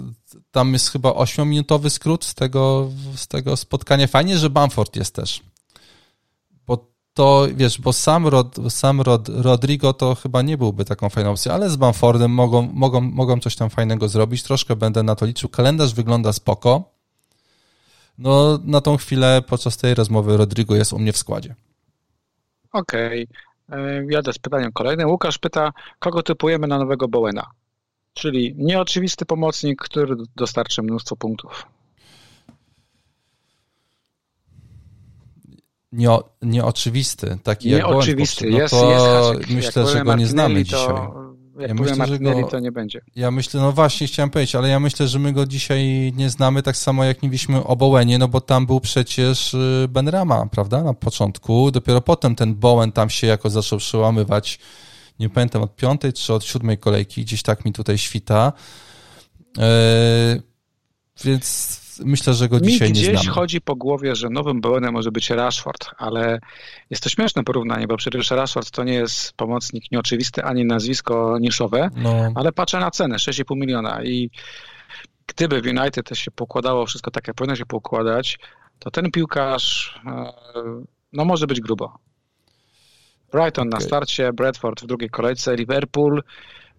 [0.51, 4.07] Tam jest chyba 8-minutowy skrót z tego, z tego spotkania.
[4.07, 5.43] Fajnie, że Bamford jest też.
[6.67, 11.31] Bo to, wiesz, bo sam, Rod, sam Rod, Rodrigo to chyba nie byłby taką fajną
[11.31, 14.43] opcją, ale z Bamfordem mogą, mogą, mogą coś tam fajnego zrobić.
[14.43, 15.49] Troszkę będę na to liczył.
[15.49, 16.99] Kalendarz wygląda spoko.
[18.19, 21.55] No, na tą chwilę podczas tej rozmowy Rodrigo jest u mnie w składzie.
[22.73, 23.25] Okej.
[23.25, 23.49] Okay.
[23.81, 25.11] E, jadę z pytaniem kolejnym.
[25.11, 27.51] Łukasz pyta, kogo typujemy na nowego Bowena?
[28.19, 31.67] Czyli nieoczywisty pomocnik, który dostarczy mnóstwo punktów.
[35.93, 36.09] Nie,
[36.43, 38.51] nieoczywisty, taki nieoczywisty.
[38.51, 40.95] jak Jest, no to jest myślę, że go nie znamy dzisiaj.
[41.59, 43.01] Jak ja myślę, że go, to nie będzie.
[43.17, 46.63] Ja myślę, no właśnie chciałem powiedzieć, ale ja myślę, że my go dzisiaj nie znamy
[46.63, 50.47] tak samo jak nie wiliśmy o Bowenie, no bo tam był przecież y, Ben Rama,
[50.47, 51.71] prawda, na początku.
[51.71, 54.59] Dopiero potem ten Bowen tam się jako zaczął przełamywać
[55.21, 58.53] nie pamiętam od piątej czy od siódmej kolejki, gdzieś tak mi tutaj świta.
[59.57, 59.63] Yy,
[61.25, 63.19] więc myślę, że go dzisiaj nie znamy.
[63.19, 66.39] gdzieś chodzi po głowie, że nowym Bowenem może być Rashford, ale
[66.91, 71.91] jest to śmieszne porównanie, bo przecież Rashford to nie jest pomocnik nieoczywisty, ani nazwisko niszowe,
[71.97, 72.33] no.
[72.35, 74.31] ale patrzę na cenę, 6,5 miliona i
[75.27, 78.39] gdyby w United to się pokładało wszystko tak, jak powinno się pokładać,
[78.79, 80.33] to ten piłkarz e,
[81.13, 81.99] no może być grubo.
[83.33, 83.81] Brighton okay.
[83.81, 86.23] na starcie, Bradford w drugiej kolejce, Liverpool,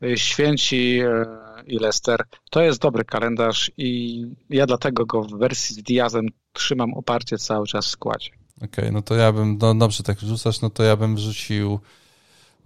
[0.03, 1.25] y, Święci y,
[1.67, 2.23] i Leicester.
[2.49, 7.67] To jest dobry kalendarz i ja dlatego go w wersji z Diazem trzymam oparcie cały
[7.67, 8.31] czas w składzie.
[8.57, 11.79] Okej, okay, no to ja bym, no dobrze tak rzucasz, no to ja bym wrzucił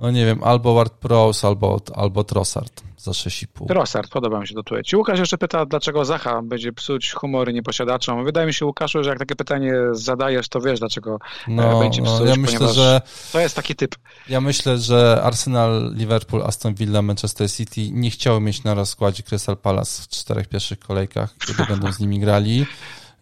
[0.03, 3.67] no nie wiem, albo Ward Prowse, albo, albo Trossard za 6,5.
[3.67, 4.93] Trossard, podoba mi się to tueć.
[4.93, 8.25] Łukasz jeszcze pyta, dlaczego Zacha będzie psuć humory nieposiadaczom.
[8.25, 12.01] Wydaje mi się, Łukaszu, że jak takie pytanie zadajesz, to wiesz, dlaczego e, no, będzie
[12.01, 13.95] psuć, no, ja myślę, że to jest taki typ.
[14.29, 19.57] Ja myślę, że Arsenal, Liverpool, Aston Villa, Manchester City nie chciały mieć na rozkładzie Crystal
[19.57, 22.65] Palace w czterech pierwszych kolejkach, kiedy będą z nimi grali.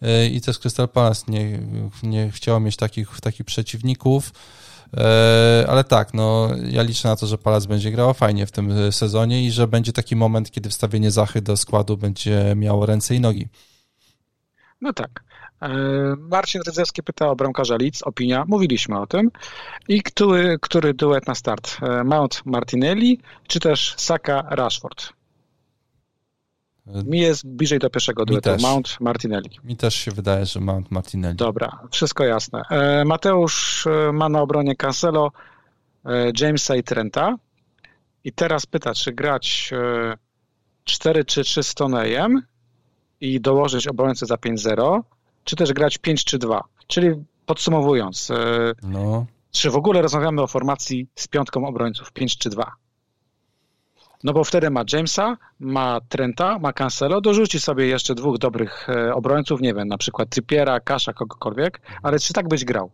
[0.02, 1.58] E, I też Crystal Palace nie,
[2.02, 4.32] nie chciało mieć takich, takich przeciwników.
[4.96, 8.92] E, ale tak, no ja liczę na to, że Palac będzie grała fajnie w tym
[8.92, 13.20] sezonie i że będzie taki moment, kiedy wstawienie Zachy do składu będzie miało ręce i
[13.20, 13.48] nogi.
[14.80, 15.24] No tak.
[15.62, 15.68] E,
[16.18, 19.30] Marcin Rydzewski pyta o bramkarza Leeds, opinia, mówiliśmy o tym.
[19.88, 21.76] I który, który duet na start?
[21.82, 25.12] E, Mount Martinelli czy też Saka Rashford?
[26.86, 28.50] Mi jest bliżej do pierwszego duetu.
[28.60, 29.50] Mount Martinelli.
[29.64, 31.36] Mi też się wydaje, że Mount Martinelli.
[31.36, 32.62] Dobra, wszystko jasne.
[32.70, 35.32] E, Mateusz e, ma na obronie Cancelo,
[36.04, 37.36] e, Jamesa i Trenta.
[38.24, 39.70] I teraz pyta, czy grać
[40.84, 42.42] 4 czy 3 z Tonejem
[43.20, 45.00] i dołożyć obrońcę za 5-0,
[45.44, 46.64] czy też grać 5 czy 2.
[46.86, 47.10] Czyli
[47.46, 48.28] podsumowując,
[48.82, 49.26] no.
[49.50, 52.72] czy w ogóle rozmawiamy o formacji z piątką obrońców 5 czy 2?
[54.24, 59.14] No bo wtedy ma Jamesa, ma Trenta, ma Cancelo, dorzuci sobie jeszcze dwóch dobrych e,
[59.14, 62.90] obrońców, nie wiem, na przykład Typiera, Kasza, kogokolwiek, ale czy tak byś grał?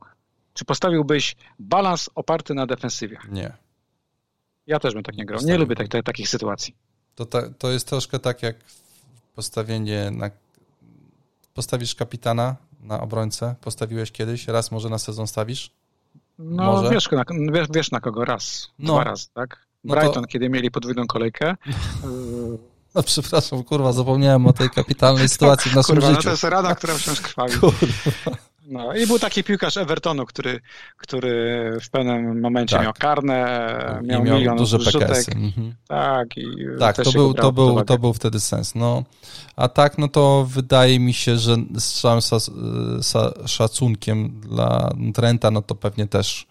[0.55, 3.19] Czy postawiłbyś balans oparty na defensywie?
[3.29, 3.53] Nie.
[4.67, 5.41] Ja też bym tak nie grał.
[5.45, 6.75] Nie lubię tak, takich sytuacji.
[7.15, 8.57] To, ta, to jest troszkę tak jak
[9.35, 10.31] postawienie na...
[11.55, 13.55] Postawisz kapitana na obrońcę?
[13.61, 14.49] Postawiłeś kiedyś?
[14.49, 15.71] Raz może na sezon stawisz?
[16.39, 16.91] No, może?
[16.91, 18.93] Wiesz, na, wiesz, wiesz na kogo raz, no.
[18.93, 19.68] dwa razy, tak?
[19.85, 20.29] No Brighton, to...
[20.29, 21.57] kiedy mieli podwójną kolejkę.
[22.95, 26.19] No przepraszam, kurwa, zapomniałem o tej kapitalnej sytuacji w naszym kurwa, życiu.
[26.19, 27.55] No to jest rada, która wciąż krwawi.
[27.55, 28.37] Kurwa.
[28.69, 30.61] No i był taki piłkarz Evertonu, który,
[30.97, 32.85] który w pewnym momencie tak.
[32.85, 35.29] miał karne, miał, miał milion duże PKS.
[35.29, 35.75] Mhm.
[35.89, 36.47] Tak, i
[36.79, 38.75] tak to, był, to, był, to był wtedy sens.
[38.75, 39.05] No,
[39.57, 42.21] a tak, no to wydaje mi się, że z całym
[43.47, 46.47] szacunkiem dla Trenta, no to pewnie też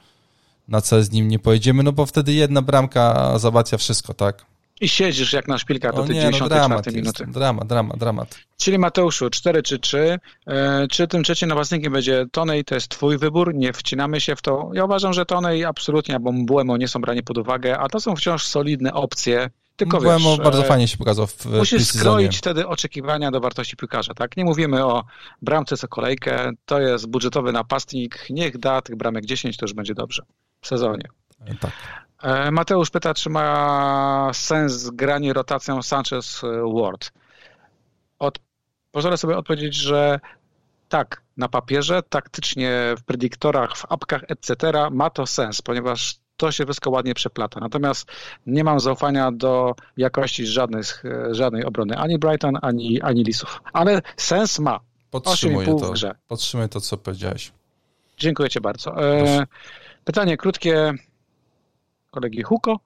[0.67, 4.45] na co z nim nie pojedziemy, no bo wtedy jedna bramka załatwia wszystko, tak?
[4.81, 7.25] I siedzisz jak na szpilka do tej 94 no minuty.
[7.27, 8.39] Dramat, dramat, dramat.
[8.57, 10.19] Czyli Mateuszu, 4 czy 3.
[10.47, 12.65] E, czy tym trzecim napastnikiem będzie Tonej?
[12.65, 14.69] To jest twój wybór, nie wcinamy się w to.
[14.73, 18.15] Ja uważam, że Tonej absolutnie albo Mbuemo nie są brani pod uwagę, a to są
[18.15, 19.49] wciąż solidne opcje.
[19.75, 23.75] Tylko Mbuemo wiesz, bardzo e, fajnie się pokazał w Musisz skroić wtedy oczekiwania do wartości
[23.75, 24.37] piłkarza, tak?
[24.37, 25.03] Nie mówimy o
[25.41, 29.93] bramce co kolejkę, to jest budżetowy napastnik, niech da tych bramek 10, to już będzie
[29.93, 30.23] dobrze
[30.67, 31.07] sezonie.
[31.45, 31.71] E, tak.
[32.23, 37.11] E, Mateusz pyta, czy ma sens granie rotacją Sanchez-Ward.
[38.19, 38.39] Od,
[38.91, 40.19] pozwolę sobie odpowiedzieć, że
[40.89, 44.55] tak, na papierze, taktycznie w predyktorach, w apkach, etc.
[44.91, 47.59] ma to sens, ponieważ to się wszystko ładnie przeplata.
[47.59, 48.11] Natomiast
[48.45, 50.83] nie mam zaufania do jakości żadnej,
[51.31, 53.61] żadnej obrony, ani Brighton, ani, ani Lisów.
[53.73, 54.79] Ale sens ma.
[55.11, 55.93] Podtrzymuję to,
[56.27, 57.51] podtrzymuję to, co powiedziałeś.
[58.17, 59.03] Dziękuję Ci bardzo.
[59.03, 59.47] E,
[60.07, 60.93] Pytanie krótkie
[62.11, 62.79] kolegi Huko.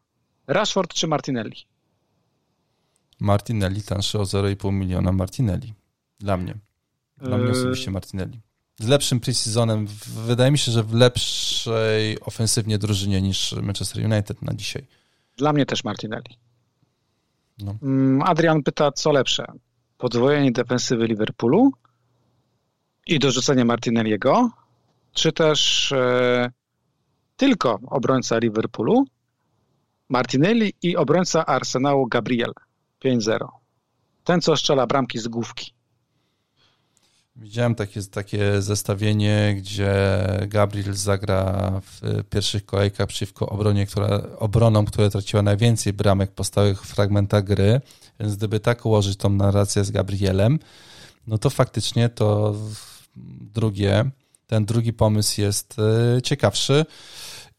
[0.48, 1.56] Rashford czy Martinelli?
[3.20, 5.74] Martinelli tańszy o 0,5 miliona Martinelli.
[6.20, 6.56] Dla mnie.
[7.18, 8.40] Dla mnie osobiście Martinelli.
[8.80, 9.88] Z lepszym preseasonem,
[10.28, 14.86] wydaje mi się, że w lepszej ofensywnie drużynie niż Manchester United na dzisiaj.
[15.38, 16.38] Dla mnie też Martinelli.
[17.58, 17.76] No.
[17.82, 19.46] Mm, Adrian pyta, co lepsze?
[19.98, 21.72] Podwojenie defensywy Liverpoolu
[23.08, 24.50] i dorzucenie Martinelliego,
[25.14, 26.52] czy też e,
[27.42, 29.06] tylko obrońca Liverpoolu,
[30.10, 32.54] Martinelli i obrońca Arsenału Gabriel
[33.06, 33.48] 5-0.
[34.24, 35.74] Ten, co strzela bramki z główki.
[37.36, 39.94] Widziałem takie, takie zestawienie, gdzie
[40.48, 46.84] Gabriel zagra w pierwszych kolejkach przeciwko obronie, która, obronom, które traciła najwięcej bramek po stałych
[46.84, 47.82] fragmentach gry.
[48.20, 50.60] Więc gdyby tak ułożyć tą narrację z Gabrielem,
[51.28, 52.56] no to faktycznie to
[53.54, 54.12] drugie,
[54.48, 56.86] ten drugi pomysł jest e, ciekawszy.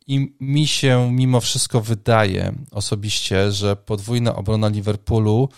[0.07, 5.49] I mi się mimo wszystko wydaje osobiście, że podwójna obrona Liverpoolu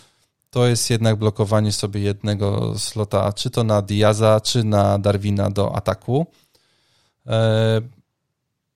[0.49, 5.75] to jest jednak blokowanie sobie jednego slota, czy to na Diaza, czy na Darwina do
[5.75, 6.27] ataku.
[7.27, 7.81] E,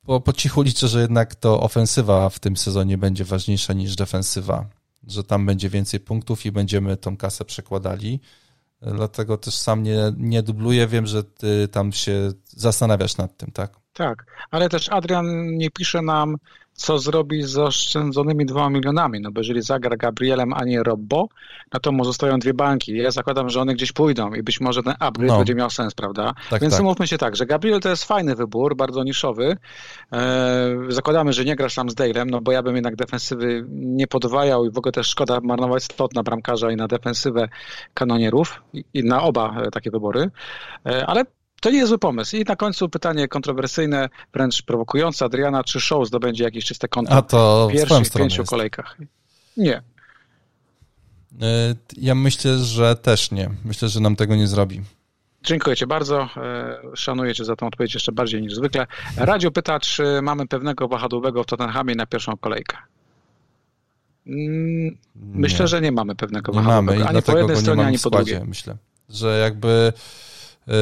[0.04, 4.66] bo po cichu liczę, że jednak to ofensywa w tym sezonie będzie ważniejsza niż defensywa,
[5.08, 8.20] że tam będzie więcej punktów i będziemy tą kasę przekładali.
[8.82, 10.88] Dlatego też sam nie, nie dubluję.
[10.88, 13.72] Wiem, że ty tam się zastanawiasz nad tym, tak?
[13.94, 16.36] Tak, ale też Adrian nie pisze nam,
[16.80, 19.22] co zrobi z oszczędzonymi dwoma milionami.
[19.22, 21.28] No bo jeżeli zagra Gabrielem, a nie Robbo,
[21.74, 22.98] no to mu zostają dwie banki.
[22.98, 25.38] Ja zakładam, że one gdzieś pójdą i być może ten upgrade no.
[25.38, 26.34] będzie miał sens, prawda?
[26.50, 26.82] Tak, Więc tak.
[26.82, 29.58] umówmy się tak, że Gabriel to jest fajny wybór, bardzo niszowy.
[30.14, 34.08] E, zakładamy, że nie grasz tam z Dalem, no bo ja bym jednak defensywy nie
[34.08, 37.50] podwajał i w ogóle też szkoda marnować slot na bramkarza i na defensywę
[37.94, 40.30] kanonierów i, i na oba e, takie wybory.
[40.86, 41.24] E, ale
[41.60, 42.36] to nie jest zły pomysł.
[42.36, 45.26] I na końcu pytanie kontrowersyjne, wręcz prowokujące.
[45.26, 48.50] Adriana, czy show zdobędzie jakieś czyste konto A to w pierwszych pięciu jest.
[48.50, 48.98] kolejkach?
[49.58, 49.76] Nie.
[51.42, 53.50] E, ja myślę, że też nie.
[53.66, 54.82] Myślę, że nam tego nie zrobi.
[55.44, 56.30] Dziękuję Ci bardzo.
[56.38, 58.88] E, szanuję Cię za tą odpowiedź jeszcze bardziej niż zwykle.
[59.18, 62.78] Radio pyta, czy mamy pewnego wahadłowego w Tottenhamie na pierwszą kolejkę.
[64.28, 65.68] Mm, myślę, nie.
[65.68, 67.00] że nie mamy pewnego nie wahadłowego.
[67.00, 68.42] Mamy ani po jednej stronie, ani po drugiej.
[68.46, 68.78] Myślę,
[69.10, 69.94] że jakby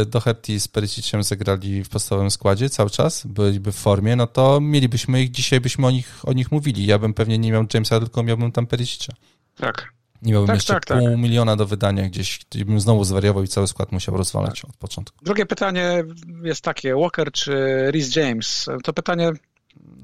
[0.05, 5.23] Doherty z Perisiciem zagrali w podstawowym składzie cały czas, byliby w formie, no to mielibyśmy
[5.23, 6.85] ich, dzisiaj byśmy o nich, o nich mówili.
[6.85, 9.13] Ja bym pewnie nie miał Jamesa, tylko miałbym tam Perisicia.
[9.55, 9.93] Tak.
[10.21, 11.17] Nie miałbym tak, jeszcze tak, pół tak.
[11.17, 14.69] miliona do wydania gdzieś, bym znowu zwariował i cały skład musiał rozwalać tak.
[14.69, 15.25] od początku.
[15.25, 16.03] Drugie pytanie
[16.43, 17.51] jest takie, Walker czy
[17.91, 18.65] Rhys James?
[18.83, 19.31] To pytanie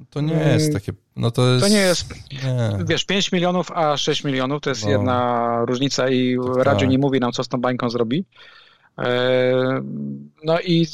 [0.10, 0.94] to nie jest mm, takie.
[1.16, 2.14] No to, jest, to nie jest.
[2.32, 2.86] Nie.
[2.86, 4.90] Wiesz, 5 milionów, a 6 milionów to jest no.
[4.90, 6.90] jedna różnica i tak, Radziu tak.
[6.90, 8.26] nie mówi nam, co z tą bańką zrobi.
[8.98, 9.82] E,
[10.44, 10.88] no i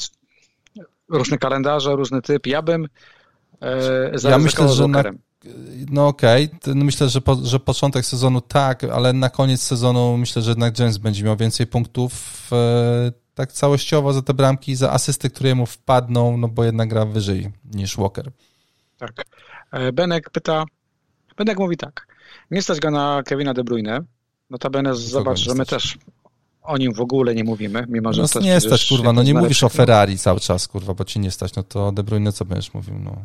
[1.08, 2.46] różne kalendarze, różny typ.
[2.46, 2.88] Ja bym
[3.62, 5.02] e, ja myślę, że na,
[5.90, 6.74] no okej, okay.
[6.74, 10.78] no myślę, że, po, że początek sezonu tak, ale na koniec sezonu myślę, że jednak
[10.78, 15.66] James będzie miał więcej punktów e, tak całościowo za te bramki, za asysty, które mu
[15.66, 18.30] wpadną, no bo jednak gra wyżej niż Walker.
[18.98, 19.24] Tak.
[19.92, 20.64] Benek pyta,
[21.36, 22.06] Benek mówi tak,
[22.50, 24.00] nie stać go na Kevina De Bruyne,
[24.50, 25.98] notabene zobacz, że my też
[26.62, 28.22] o nim w ogóle nie mówimy, mimo że...
[28.34, 31.30] No nie stać, kurwa, no nie mówisz o Ferrari cały czas, kurwa, bo ci nie
[31.30, 33.16] stać, no to De Bruyne co będziesz mówił, no.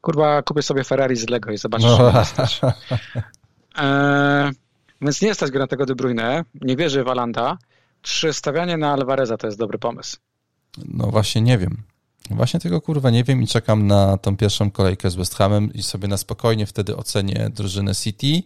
[0.00, 2.12] Kurwa, kupię sobie Ferrari z Lego i zobaczysz, no.
[2.12, 2.60] nie stać.
[3.78, 4.50] E,
[5.00, 7.58] więc nie stać go na tego De Bruyne, nie wierzy w Alanda.
[8.02, 10.16] Czy stawianie na Alvareza to jest dobry pomysł?
[10.84, 11.82] No właśnie nie wiem.
[12.30, 15.82] Właśnie tego kurwa nie wiem i czekam na tą pierwszą kolejkę z West Hamem i
[15.82, 18.42] sobie na spokojnie wtedy ocenię drużynę City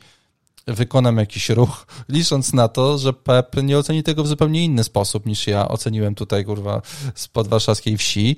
[0.67, 5.27] wykonam jakiś ruch, licząc na to, że Pep nie oceni tego w zupełnie inny sposób
[5.27, 6.83] niż ja oceniłem tutaj, kurwa,
[7.15, 8.37] z podwarszawskiej wsi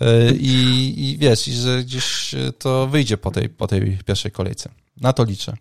[0.00, 4.70] e, i, i wiesz, i że gdzieś to wyjdzie po tej, po tej pierwszej kolejce.
[5.00, 5.56] Na to liczę.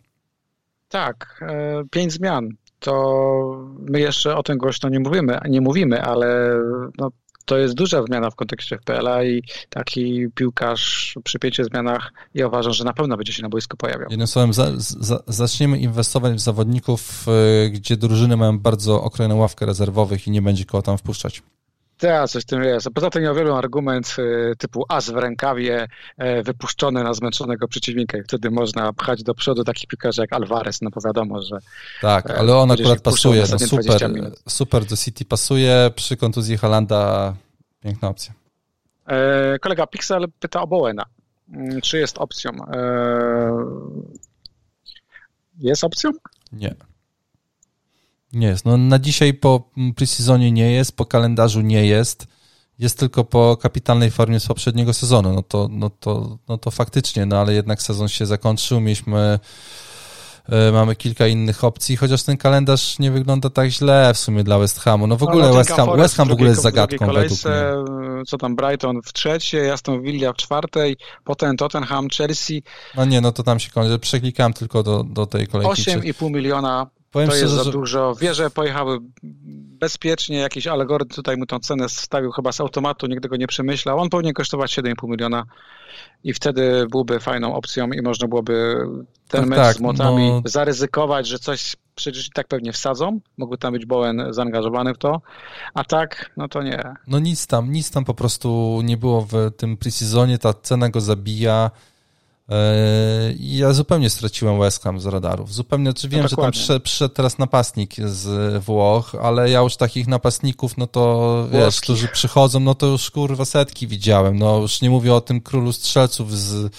[0.90, 2.50] Tak, e, pięć zmian.
[2.80, 6.60] To my jeszcze o tym głośno nie mówimy, nie mówimy, ale
[6.98, 7.12] no,
[7.48, 12.74] to jest duża zmiana w kontekście FPL-a i taki piłkarz przy pięciu zmianach ja uważam,
[12.74, 14.08] że na pewno będzie się na boisku pojawiał.
[14.10, 17.26] Jednym słowem, za, za, zaczniemy inwestować w zawodników,
[17.66, 21.42] y, gdzie drużyny mają bardzo okrojną ławkę rezerwowych i nie będzie kogo tam wpuszczać.
[21.98, 22.90] Tak, coś w tym jest.
[22.94, 25.88] Poza tym ja wielu argument y, typu as w rękawie
[26.22, 30.82] y, wypuszczony na zmęczonego przeciwnika i wtedy można pchać do przodu takich piłkarzy jak Alvarez,
[30.82, 31.58] no bo wiadomo, że...
[32.02, 34.12] Tak, ale on akurat pasuje, no super,
[34.48, 37.34] super do City pasuje, przy kontuzji Halanda
[37.80, 38.34] piękna opcja.
[39.08, 41.06] E, kolega Pixel pyta o Bowena.
[41.54, 42.52] Mm, czy jest opcją?
[42.52, 43.52] E,
[45.60, 46.12] jest opcją?
[46.52, 46.76] Nie.
[48.34, 48.66] Nie jest.
[48.66, 52.28] No, na dzisiaj po preseasonie nie jest, po kalendarzu nie jest.
[52.80, 55.34] Jest tylko po kapitalnej formie z poprzedniego sezonu.
[55.34, 58.82] No to, no to, no to faktycznie, no ale jednak sezon się zakończył.
[58.82, 59.40] Mieliśmy
[60.50, 64.60] e, mamy kilka innych opcji, chociaż ten kalendarz nie wygląda tak źle w sumie dla
[64.60, 65.08] West Hamu.
[65.08, 68.26] No w ogóle no, West, Ham, West Ham w ogóle jest zagadką kolejce, według mnie.
[68.26, 72.64] Co tam Brighton w trzeciej, Aston Villa w czwartej, potem Tottenham, Chelsea.
[72.96, 74.00] No nie, no to tam się kończy.
[74.00, 75.82] Przeklikałem tylko do, do tej kolejki.
[75.82, 78.16] 8,5 miliona Powiem to szczerze, jest za dużo.
[78.16, 79.00] Wieże pojechały
[79.80, 84.00] bezpiecznie, jakiś algorytm tutaj mu tą cenę wstawił chyba z automatu, nigdy go nie przemyślał.
[84.00, 85.44] On powinien kosztować 7,5 miliona
[86.24, 88.86] i wtedy byłby fajną opcją i można byłoby
[89.28, 90.42] ten tak, mecz tak, z młotami no...
[90.46, 93.20] zaryzykować, że coś przecież i tak pewnie wsadzą.
[93.38, 95.22] Mógłby tam być Bowen zaangażowany w to,
[95.74, 96.84] a tak, no to nie.
[97.08, 101.02] No nic tam, nic tam po prostu nie było w tym preseasonie, ta cena go
[101.02, 101.72] zabija.
[102.50, 105.54] E, ja zupełnie straciłem West Ham z radarów.
[105.54, 109.76] Zupełnie, czy wiem, no że tam przyszedł, przyszedł, teraz napastnik z Włoch, ale ja już
[109.76, 114.40] takich napastników, no to wiesz, którzy przychodzą, no to już kurwa setki widziałem.
[114.40, 116.74] No już nie mówię o tym królu strzelców, z,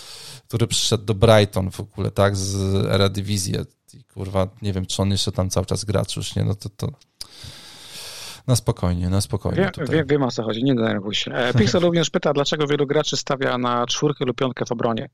[0.49, 3.65] który przyszedł do Brighton w ogóle, tak, z Eredivisie.
[3.95, 6.55] i kurwa, nie wiem, czy on jeszcze tam cały czas gra, czy już nie, no
[6.55, 6.89] to, to
[8.47, 9.71] na spokojnie, na spokojnie.
[9.79, 11.33] Wie, wie, wiem o co chodzi, nie denerwuj się.
[11.33, 15.09] E, Pixel również pyta, dlaczego wielu graczy stawia na czwórkę lub piątkę w obronie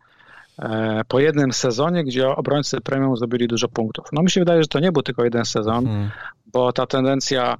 [1.08, 4.06] po jednym sezonie, gdzie obrońcy premium zdobyli dużo punktów.
[4.12, 6.10] No mi się wydaje, że to nie był tylko jeden sezon, hmm.
[6.46, 7.56] bo ta tendencja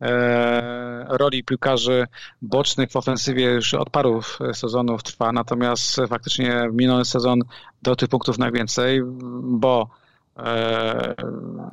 [0.00, 2.06] e, roli piłkarzy
[2.42, 4.20] bocznych w ofensywie już od paru
[4.52, 7.40] sezonów trwa, natomiast faktycznie minął sezon
[7.82, 9.00] do tych punktów najwięcej,
[9.42, 10.01] bo
[10.38, 11.14] e,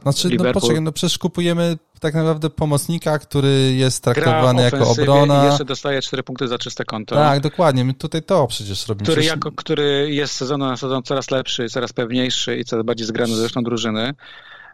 [0.01, 5.43] znaczy, no poczekaj, no przecież kupujemy tak naprawdę pomocnika, który jest traktowany jako obrona.
[5.43, 7.15] I jeszcze dostaje 4 punkty za czyste konto.
[7.15, 7.85] Tak, dokładnie.
[7.85, 9.03] My tutaj to przecież robimy.
[9.03, 13.35] Który, jako, który jest sezonu na sezon coraz lepszy, coraz pewniejszy i coraz bardziej zgrany
[13.35, 14.13] zresztą drużyny.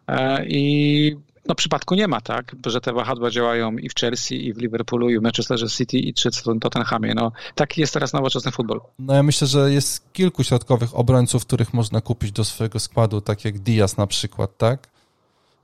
[0.08, 1.16] E, I
[1.48, 5.10] no przypadku nie ma, tak, że te wahadła działają i w Chelsea, i w Liverpoolu,
[5.10, 7.14] i w Manchesterze City, i czy w Tottenhamie.
[7.16, 8.82] No, taki jest teraz nowoczesny futbol.
[9.00, 13.46] No ja myślę, że jest kilku środkowych obrońców, których można kupić do swojego składu, tak
[13.46, 14.88] jak Diaz na przykład, tak?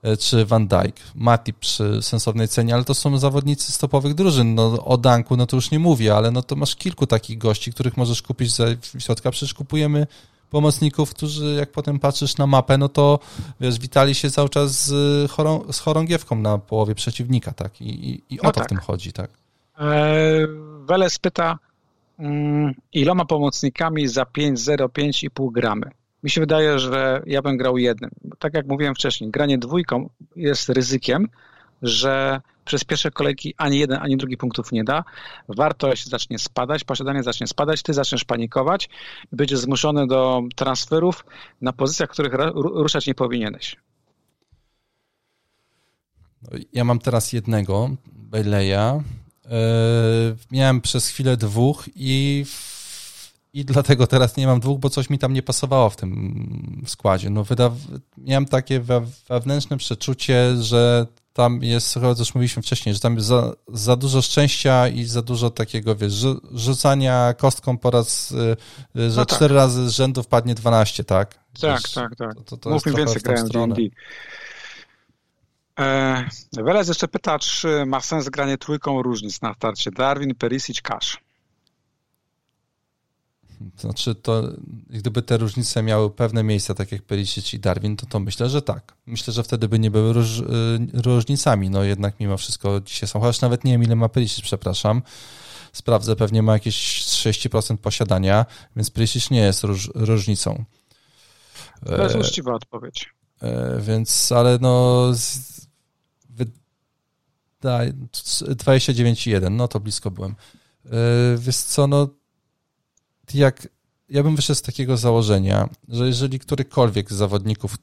[0.03, 4.55] E, czy Van Dijk, Matip przy sensownej cenie, ale to są zawodnicy stopowych drużyn.
[4.55, 7.73] No, o Danku, no to już nie mówię, ale no to masz kilku takich gości,
[7.73, 8.65] których możesz kupić za
[8.99, 9.31] środka.
[9.31, 10.07] Przecież kupujemy
[10.51, 13.19] pomocników, którzy jak potem patrzysz na mapę, no to
[13.61, 17.81] wiesz, witali się cały czas z, chorą, z chorągiewką na połowie przeciwnika, tak?
[17.81, 18.65] I, i, i o no to tak.
[18.65, 19.29] w tym chodzi, tak?
[19.79, 20.47] Eee,
[20.85, 21.59] Weles pyta,
[22.19, 25.91] mm, iloma pomocnikami za 5,05,5 gramy?
[26.23, 28.11] Mi się wydaje, że ja bym grał jednym.
[28.39, 31.27] Tak jak mówiłem wcześniej, granie dwójką jest ryzykiem,
[31.81, 35.03] że przez pierwsze kolejki ani jeden, ani drugi punktów nie da.
[35.47, 38.89] Wartość zacznie spadać, posiadanie zacznie spadać, ty zaczniesz panikować
[39.31, 41.25] będziesz zmuszony do transferów
[41.61, 43.75] na pozycjach, których ruszać nie powinieneś.
[46.73, 49.03] Ja mam teraz jednego, Baileya.
[49.45, 49.51] Yy,
[50.51, 52.45] miałem przez chwilę dwóch i
[53.53, 57.29] i dlatego teraz nie mam dwóch, bo coś mi tam nie pasowało w tym składzie.
[57.29, 57.71] No, wyda...
[58.17, 58.79] miałem takie
[59.29, 64.21] wewnętrzne przeczucie, że tam jest, chyba już mówiliśmy wcześniej, że tam jest za, za dużo
[64.21, 66.13] szczęścia i za dużo takiego, wiesz,
[66.51, 69.37] rzucania kostką po raz, y, y, że no tak.
[69.37, 71.33] cztery razy z rzędu wpadnie 12, tak?
[71.61, 72.35] Tak, wiesz, tak, tak.
[72.35, 73.81] To, to, to Mów mi więcej grałem D&D.
[76.63, 79.91] Welez jeszcze pyta, czy ma sens granie trójką różnic na starcie.
[79.91, 81.17] Darwin, Perisic, Cash.
[83.77, 84.43] Znaczy, to
[84.89, 88.61] gdyby te różnice miały pewne miejsca, tak jak Perisic i Darwin, to to myślę, że
[88.61, 88.93] tak.
[89.05, 90.43] Myślę, że wtedy by nie były róż, y,
[90.93, 91.69] różnicami.
[91.69, 95.01] No jednak mimo wszystko dzisiaj są, chociaż nawet nie wiem ile ma Perisic, przepraszam.
[95.73, 98.45] Sprawdzę, pewnie ma jakieś 30% posiadania,
[98.75, 100.65] więc Perisic nie jest róż, różnicą.
[101.85, 103.09] To jest e, uczciwa odpowiedź.
[103.41, 105.07] E, więc, ale no...
[107.61, 110.35] Wydaje, 29,1, no to blisko byłem.
[110.85, 110.89] E,
[111.37, 112.07] wiesz co, no
[113.35, 113.67] jak
[114.09, 117.77] ja bym wyszedł z takiego założenia, że jeżeli którykolwiek z zawodników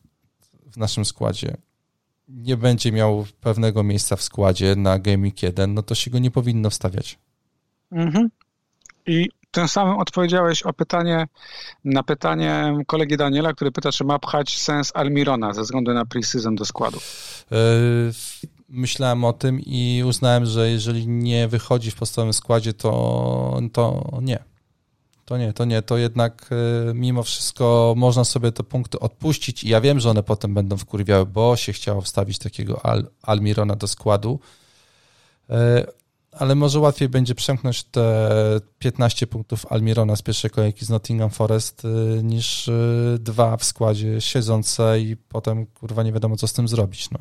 [0.73, 1.57] w naszym składzie
[2.29, 6.31] nie będzie miał pewnego miejsca w składzie na Gaming 1, no to się go nie
[6.31, 7.19] powinno wstawiać.
[7.93, 8.29] Mhm.
[9.07, 11.27] I tym samym odpowiedziałeś o pytanie
[11.85, 16.55] na pytanie kolegi Daniela, który pyta, czy ma pchać sens Almirona ze względu na preseason
[16.55, 16.99] do składu.
[17.51, 17.59] Yy,
[18.69, 24.39] myślałem o tym i uznałem, że jeżeli nie wychodzi w podstawowym składzie, to, to nie
[25.29, 26.51] to nie, to nie, to jednak
[26.91, 30.77] y, mimo wszystko można sobie te punkty odpuścić i ja wiem, że one potem będą
[30.77, 34.41] wkurwiały, bo się chciało wstawić takiego Al, Almirona do składu,
[35.51, 35.55] y,
[36.33, 38.31] ale może łatwiej będzie przemknąć te
[38.79, 41.88] 15 punktów Almirona z pierwszej kolejki z Nottingham Forest y,
[42.23, 42.71] niż
[43.19, 47.11] dwa w składzie siedzące i potem kurwa nie wiadomo co z tym zrobić.
[47.11, 47.19] No.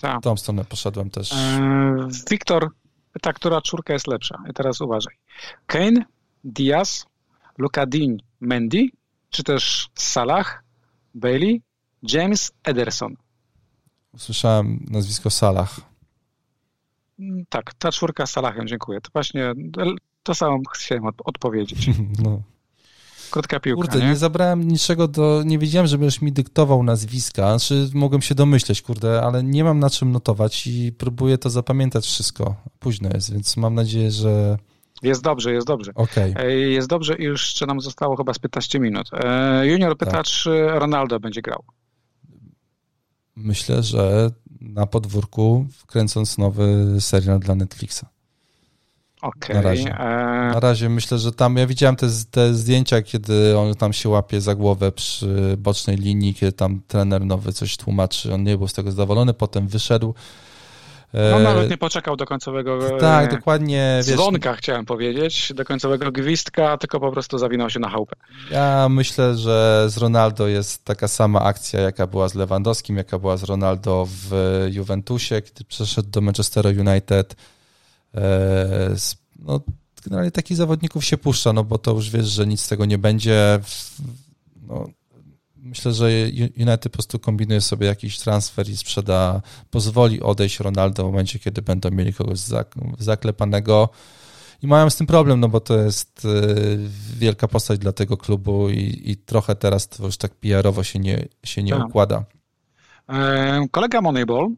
[0.00, 0.22] Tak.
[0.22, 1.34] Tą stronę poszedłem też.
[2.30, 2.68] Wiktor
[3.22, 4.42] ta, która czwórka jest lepsza.
[4.50, 5.14] I teraz uważaj.
[5.66, 6.04] Kane,
[6.44, 7.06] Diaz,
[7.58, 8.88] Luka Dean Mendy,
[9.30, 10.64] czy też Salah,
[11.14, 11.62] Bailey,
[12.02, 13.14] James Ederson.
[14.12, 15.80] Usłyszałem nazwisko Salah.
[17.18, 19.00] Mm, tak, ta czwórka z Salahem, dziękuję.
[19.00, 19.52] To właśnie
[20.22, 21.90] to samo chciałem odpowiedzieć.
[22.22, 22.42] No.
[23.30, 24.06] Krótka piłka, Kurde, nie?
[24.08, 25.42] nie zabrałem niczego do...
[25.46, 27.58] Nie wiedziałem, żebyś mi dyktował nazwiska.
[27.58, 32.06] Znaczy, mogłem się domyśleć, kurde, ale nie mam na czym notować i próbuję to zapamiętać
[32.06, 32.56] wszystko.
[32.78, 34.58] Późno jest, więc mam nadzieję, że
[35.04, 35.92] jest dobrze, jest dobrze.
[35.94, 36.34] Okay.
[36.36, 39.10] E, jest dobrze i już nam zostało chyba z 15 minut.
[39.12, 40.26] E, junior pyta, tak.
[40.26, 41.64] czy Ronaldo będzie grał.
[43.36, 48.04] Myślę, że na podwórku, kręcąc nowy serial dla Netflixa.
[49.22, 49.56] Okay.
[49.56, 49.90] Na, razie.
[49.90, 54.08] E, na razie myślę, że tam, ja widziałem te, te zdjęcia, kiedy on tam się
[54.08, 58.68] łapie za głowę przy bocznej linii, kiedy tam trener nowy coś tłumaczy, on nie był
[58.68, 60.14] z tego zadowolony, potem wyszedł
[61.30, 66.78] No nawet nie poczekał do końcowego tak, dokładnie, dzwonka, wiesz, chciałem powiedzieć, do końcowego gwizdka,
[66.78, 68.16] tylko po prostu zawinął się na chałupę.
[68.50, 73.36] Ja myślę, że z Ronaldo jest taka sama akcja, jaka była z Lewandowskim, jaka była
[73.36, 74.32] z Ronaldo w
[74.72, 77.36] Juventusie, kiedy przeszedł do Manchesteru United.
[79.38, 79.60] No,
[80.04, 82.98] generalnie takich zawodników się puszcza, no bo to już wiesz, że nic z tego nie
[82.98, 83.60] będzie.
[84.68, 84.88] No,
[85.74, 86.08] myślę, że
[86.56, 91.62] United po prostu kombinuje sobie jakiś transfer i sprzeda, pozwoli odejść Ronaldo w momencie, kiedy
[91.62, 92.38] będą mieli kogoś
[92.98, 93.88] zaklepanego.
[94.62, 96.76] I mają z tym problem, no bo to jest y,
[97.16, 101.28] wielka postać dla tego klubu i, i trochę teraz to już tak PR-owo się nie,
[101.44, 101.86] się nie tak.
[101.86, 102.24] układa.
[103.08, 104.48] E, kolega Moneyball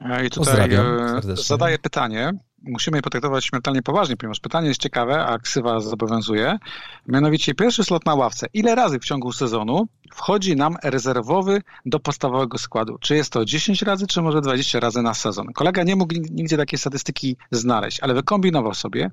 [0.00, 2.32] e, i tutaj e, zadaje pytanie,
[2.62, 6.58] musimy je potraktować śmiertelnie poważnie, ponieważ pytanie jest ciekawe, a ksywa zobowiązuje.
[7.06, 8.46] Mianowicie pierwszy slot na ławce.
[8.54, 12.98] Ile razy w ciągu sezonu wchodzi nam rezerwowy do podstawowego składu?
[12.98, 15.52] Czy jest to 10 razy, czy może 20 razy na sezon?
[15.52, 19.10] Kolega nie mógł nigdzie takiej statystyki znaleźć, ale wykombinował sobie,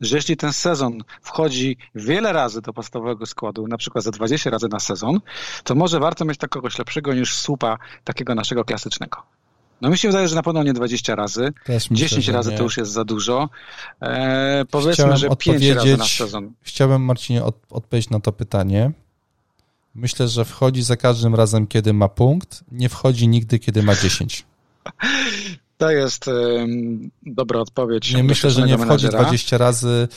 [0.00, 4.68] że jeśli ten sezon wchodzi wiele razy do podstawowego składu, na przykład za 20 razy
[4.68, 5.20] na sezon,
[5.64, 9.22] to może warto mieć takiego kogoś lepszego niż słupa takiego naszego klasycznego.
[9.82, 11.52] No mi się wydaje, że na pewno nie 20 razy.
[11.64, 12.56] Też 10 myślę, razy nie.
[12.56, 13.48] to już jest za dużo.
[14.02, 16.52] E, powiedzmy, Chciałem że 5 razy na sezon.
[16.62, 18.92] Chciałbym, Marcinie, od, odpowiedzieć na to pytanie.
[19.94, 22.64] Myślę, że wchodzi za każdym razem, kiedy ma punkt.
[22.72, 24.44] Nie wchodzi nigdy, kiedy ma 10.
[25.78, 28.14] To jest um, dobra odpowiedź.
[28.14, 29.18] Nie myślę, że nie wchodzi menadżera.
[29.18, 30.08] 20 razy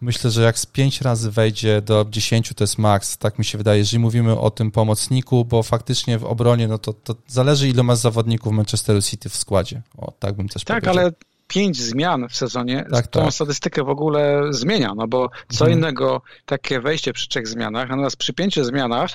[0.00, 3.16] Myślę, że jak z 5 razy wejdzie do 10, to jest maks.
[3.16, 6.92] Tak mi się wydaje, jeżeli mówimy o tym pomocniku, bo faktycznie w obronie, no to,
[6.92, 9.82] to zależy, ile ma zawodników Manchesteru City w składzie.
[9.98, 10.94] O, tak bym też tak, powiedział.
[10.94, 13.32] Tak, ale pięć zmian w sezonie tak, tą tak.
[13.32, 15.78] statystykę w ogóle zmienia, no bo co mhm.
[15.78, 19.10] innego takie wejście przy trzech zmianach, natomiast przy pięciu zmianach,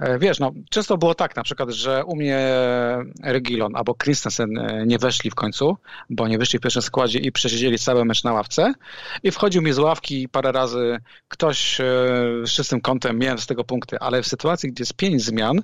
[0.00, 2.48] e, wiesz, no często było tak na przykład, że u mnie
[3.22, 5.76] Regilon albo Christensen e, nie weszli w końcu,
[6.10, 8.72] bo nie wyszli w pierwszym składzie i przesiedzieli cały mecz na ławce
[9.22, 11.84] i wchodził mi z ławki parę razy ktoś e,
[12.44, 15.62] z czystym kątem, miałem z tego punkty, ale w sytuacji, gdzie jest pięć zmian,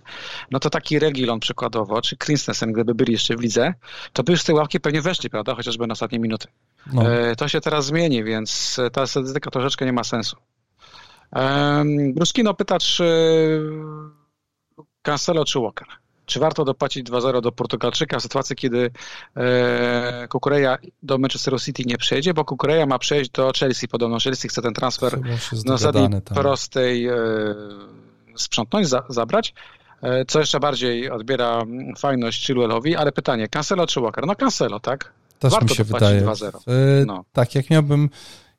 [0.50, 3.74] no to taki Regilon przykładowo, czy Christensen, gdyby byli jeszcze w lidze,
[4.12, 6.48] to by już z tej ławki pewnie weszli, prawda, chociażby na ostatnie minuty.
[6.92, 7.12] No.
[7.12, 10.36] E, to się teraz zmieni, więc ta statystyka troszeczkę nie ma sensu.
[12.14, 13.04] Bruskino pyta, czy
[15.02, 15.86] Cancelo czy Walker?
[16.26, 18.90] Czy warto dopłacić 2-0 do Portugalczyka w sytuacji, kiedy
[19.36, 23.88] e, Kukureja do Manchesteru City nie przejdzie, bo Kukureja ma przejść do Chelsea.
[23.88, 25.20] Podobno Chelsea chce ten transfer
[25.64, 27.14] na zasadzie prostej e,
[28.36, 29.54] sprzątnąć, za, zabrać
[30.28, 31.64] co jeszcze bardziej odbiera
[31.98, 34.26] fajność Chilwellowi, ale pytanie, Cancelo czy Walker?
[34.26, 35.12] No Cancelo, tak?
[35.42, 36.22] Też Warto mi się wydaje.
[36.22, 37.06] 2-0.
[37.06, 37.24] No.
[37.32, 38.10] Tak, jak miałbym,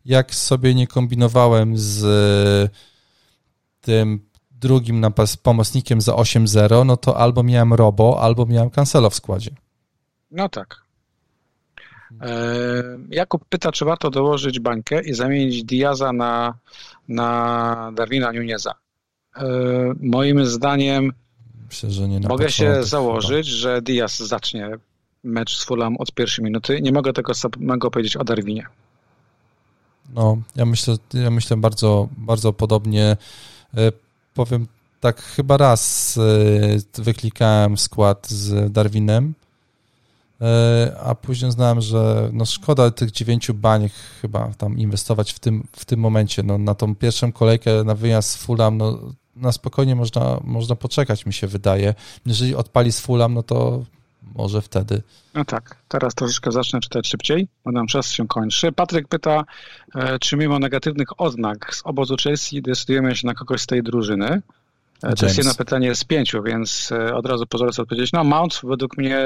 [0.05, 2.75] jak sobie nie kombinowałem z e,
[3.81, 9.15] tym drugim napas pomocnikiem za 8-0, no to albo miałem Robo, albo miałem Cancelo w
[9.15, 9.51] składzie.
[10.31, 10.83] No tak.
[12.21, 16.53] E, Jakub pyta, czy warto dołożyć bańkę i zamienić Diaza na,
[17.07, 18.73] na Darwina Nuneza.
[19.35, 19.43] E,
[19.99, 21.11] moim zdaniem
[21.67, 23.57] Myślę, że nie mogę się założyć, chyba.
[23.57, 24.69] że Diaz zacznie
[25.23, 26.81] mecz z Fulham od pierwszej minuty.
[26.81, 28.67] Nie mogę tego samego powiedzieć o Darwinie.
[30.15, 33.17] No, ja myślę, ja myślę bardzo, bardzo podobnie.
[33.77, 33.91] E,
[34.33, 34.67] powiem
[34.99, 36.15] tak, chyba raz
[36.97, 39.33] e, wyklikałem skład z Darwinem,
[40.41, 45.67] e, a później znałem, że no szkoda tych dziewięciu baniek chyba tam inwestować w tym,
[45.71, 46.43] w tym momencie.
[46.43, 48.99] No, na tą pierwszą kolejkę na wyjazd z Fulham, no
[49.35, 51.93] na spokojnie można, można poczekać, mi się wydaje.
[52.25, 53.83] Jeżeli odpali z Fulham, no to
[54.35, 55.01] może wtedy.
[55.33, 58.71] No tak, teraz troszeczkę zacznę czytać szybciej, bo nam czas się kończy.
[58.71, 59.43] Patryk pyta,
[59.95, 64.25] e, czy mimo negatywnych odznak z obozu Chelsea decydujemy się na kogoś z tej drużyny?
[64.25, 64.43] James.
[65.03, 68.11] E, to jest jedno pytanie z pięciu, więc e, od razu pozwolę sobie odpowiedzieć.
[68.11, 69.17] No Mount według mnie,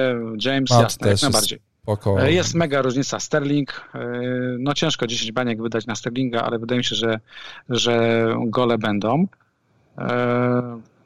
[0.45, 1.60] James, Mount jasne, jak najbardziej.
[1.84, 2.26] Spoko.
[2.26, 3.20] Jest mega różnica.
[3.20, 3.91] Sterling,
[4.60, 7.20] no ciężko 10 baniek wydać na Sterlinga, ale wydaje mi się, że,
[7.70, 9.28] że gole będą.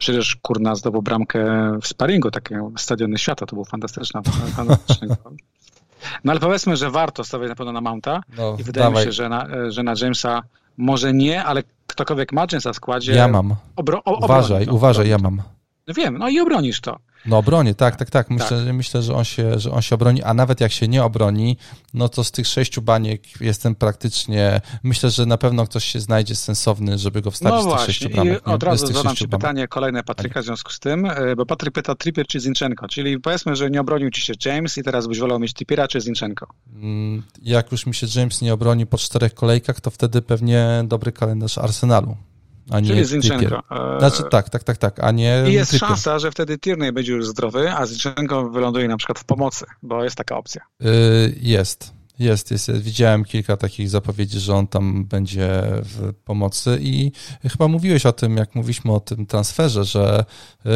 [0.01, 1.39] Przecież kurna zdobył bramkę
[1.81, 4.21] w sparingu, takie stadiony świata, to był fantastyczne.
[6.23, 9.05] No ale powiedzmy, że warto stawiać na pewno na Mounta no, i wydaje dawaj.
[9.05, 10.43] mi się, że na, że na Jamesa
[10.77, 13.13] może nie, ale ktokolwiek ma Jamesa w składzie...
[13.13, 13.55] Ja mam.
[13.75, 15.41] Obro, o, uważaj, uważaj, ja mam.
[15.87, 16.99] No wiem, no i obronisz to.
[17.25, 18.29] No obroni, tak, tak, tak.
[18.29, 18.75] Myślę, tak.
[18.75, 21.57] myślę że, on się, że on się obroni, a nawet jak się nie obroni,
[21.93, 26.35] no to z tych sześciu baniek jestem praktycznie, myślę, że na pewno ktoś się znajdzie
[26.35, 27.93] sensowny, żeby go wstawić no z tych właśnie.
[27.93, 28.41] sześciu bramek.
[28.47, 31.73] I od razu zadam Ci pytanie kolejne Patryka w związku z tym, e, bo Patryk
[31.73, 35.19] pyta Trippier czy Zinchenko, czyli powiedzmy, że nie obronił Ci się James i teraz byś
[35.19, 36.47] wolał mieć Trippiera czy Zinchenko.
[36.75, 41.11] Mm, jak już mi się James nie obroni po czterech kolejkach, to wtedy pewnie dobry
[41.11, 42.17] kalendarz Arsenalu.
[42.69, 43.63] A nie Czyli Zinchenko.
[43.99, 45.89] Znaczy tak, tak, tak, tak, a nie I jest Trippier.
[45.89, 50.03] szansa, że wtedy Tierney będzie już zdrowy, a Zinchenko wyląduje na przykład w pomocy, bo
[50.03, 50.61] jest taka opcja.
[50.81, 51.93] Y, Jest.
[52.21, 52.71] Jest, jest.
[52.71, 57.11] Widziałem kilka takich zapowiedzi, że on tam będzie w pomocy i
[57.43, 60.25] chyba mówiłeś o tym, jak mówiliśmy o tym transferze, że,
[60.65, 60.69] y,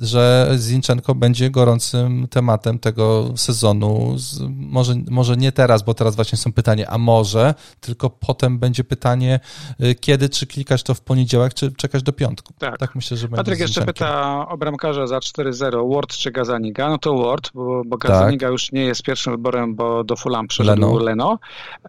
[0.00, 4.16] że Zinchenko będzie gorącym tematem tego sezonu.
[4.50, 9.40] Może, może nie teraz, bo teraz właśnie są pytania, a może, tylko potem będzie pytanie,
[9.80, 12.52] y, kiedy, czy klikać to w poniedziałek, czy czekać do piątku.
[12.58, 12.78] Tak.
[12.78, 16.88] Tak myślę, że będzie Patryk jeszcze pyta o bramkarza za 4-0, Ward czy Gazaniga?
[16.88, 20.61] No to Ward, bo, bo Gazaniga już nie jest pierwszym wyborem, bo do Fulham przyszedł
[20.62, 20.98] Leno.
[20.98, 21.38] Leno.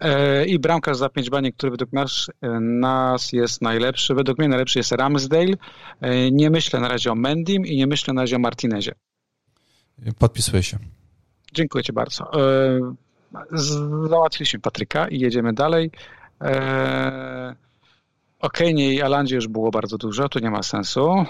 [0.02, 4.16] E, I bramkarz za 5 baniek, który według nas, e, nas jest najlepszy.
[4.16, 5.54] Według mnie najlepszy jest Ramsdale.
[6.02, 8.92] E, nie myślę na razie o Mendim i nie myślę na razie o Martinezie.
[10.20, 10.78] Podpisuję się.
[11.54, 12.32] Dziękuję Ci bardzo.
[14.10, 15.92] Załatwiliśmy Patryka i jedziemy dalej.
[18.40, 21.26] O Kanie i Alandzie już było bardzo dużo, tu nie ma sensu.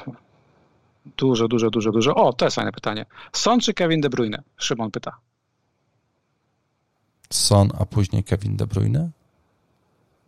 [1.17, 2.15] Dużo, dużo, dużo, dużo.
[2.15, 3.05] O, to jest fajne pytanie.
[3.33, 4.43] Son czy Kevin De Bruyne?
[4.57, 5.17] Szymon pyta.
[7.35, 9.09] Son, a później Kevin De Bruyne?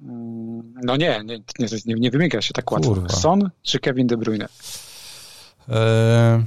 [0.01, 2.89] Mm, No nie, nie, nie, nie, nie wymiga się tak łatwo.
[2.89, 3.09] Kurwa.
[3.09, 4.47] Son czy Kevin De Bruyne?
[5.69, 6.43] E,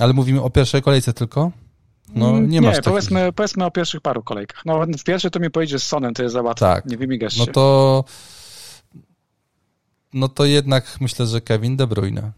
[0.00, 1.52] ale mówimy o pierwszej kolejce tylko?
[2.14, 2.90] No nie nie masz takich.
[2.92, 4.62] powiedzmy, powiedzmy o pierwszych paru kolejkach.
[4.66, 6.66] No w pierwszej to mi powiedzieć z Sonem, to jest za łatwo.
[6.66, 6.86] Tak.
[6.86, 7.52] Nie wymigasz No się.
[7.52, 8.04] to
[10.14, 12.32] no to jednak myślę, że Kevin De Bruyne.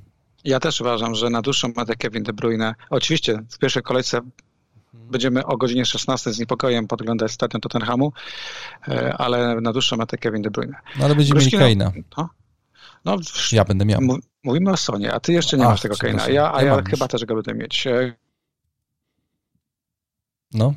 [0.44, 4.20] Ja też uważam, że na dłuższą metę Kevin De Bruyne, oczywiście w pierwszej kolejce
[5.10, 8.12] będziemy o godzinie 16 z niepokojem podglądać stadion Tottenhamu,
[8.88, 10.74] e, ale na dłuższą metę Kevin De Bruyne.
[10.98, 12.02] No ale będziemy mieli Gruszkino- Kane'a.
[12.16, 12.28] No,
[13.04, 13.16] no
[13.52, 14.00] Ja będę miał.
[14.44, 16.82] mówimy o Sonie, a ty jeszcze nie Ach, masz tego Kane'a, ja, a Ja ja
[16.82, 17.10] chyba już.
[17.12, 17.86] też go będę mieć.
[17.86, 18.14] E,
[20.52, 20.74] No.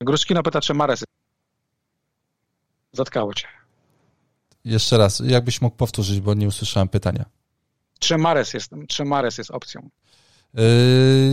[0.00, 1.04] Gruszkino pyta, czy Mares
[2.92, 3.46] zatkało cię.
[4.64, 7.24] Jeszcze raz, jakbyś mógł powtórzyć, bo nie usłyszałem pytania.
[7.98, 9.88] Czy Mares jest, czy Mares jest opcją?
[10.54, 10.62] Yy,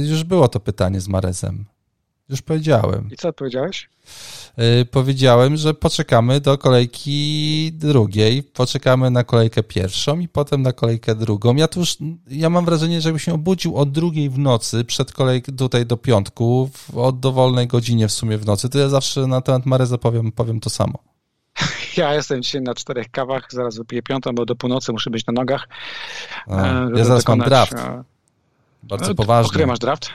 [0.07, 1.65] już było to pytanie z Marezem.
[2.29, 3.09] Już powiedziałem.
[3.11, 3.89] I co odpowiedziałeś?
[4.57, 11.15] Yy, powiedziałem, że poczekamy do kolejki drugiej, poczekamy na kolejkę pierwszą i potem na kolejkę
[11.15, 11.55] drugą.
[11.55, 11.97] Ja tu już,
[12.29, 15.97] ja mam wrażenie, że jakbym się obudził o drugiej w nocy, przed kolejką tutaj do
[15.97, 19.97] piątku, w, o dowolnej godzinie w sumie w nocy, to ja zawsze na temat Mareza
[19.97, 20.99] powiem, powiem to samo.
[21.97, 25.33] Ja jestem dzisiaj na czterech kawach, zaraz wypiję piątą, bo do północy muszę być na
[25.33, 25.67] nogach.
[26.47, 28.03] A, e, ja zaraz mam dokonać, draft, e,
[28.83, 29.49] bardzo O poważny.
[29.49, 30.09] której masz draft?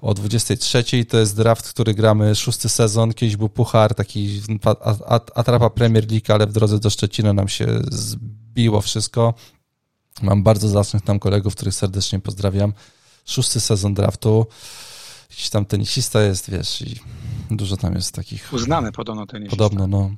[0.00, 0.84] O 23.
[1.08, 3.14] To jest draft, który gramy szósty sezon.
[3.14, 4.42] Kiedyś był puchar, taki
[5.34, 9.34] atrapa Premier League, ale w drodze do Szczecina nam się zbiło wszystko.
[10.22, 12.72] Mam bardzo zacnych tam kolegów, których serdecznie pozdrawiam.
[13.24, 14.46] Szósty sezon draftu.
[15.30, 17.00] Jakiś tam tenisista jest, wiesz, i
[17.50, 18.52] dużo tam jest takich.
[18.52, 19.56] Uznany podobno tenisista.
[19.56, 20.10] Podobno, no.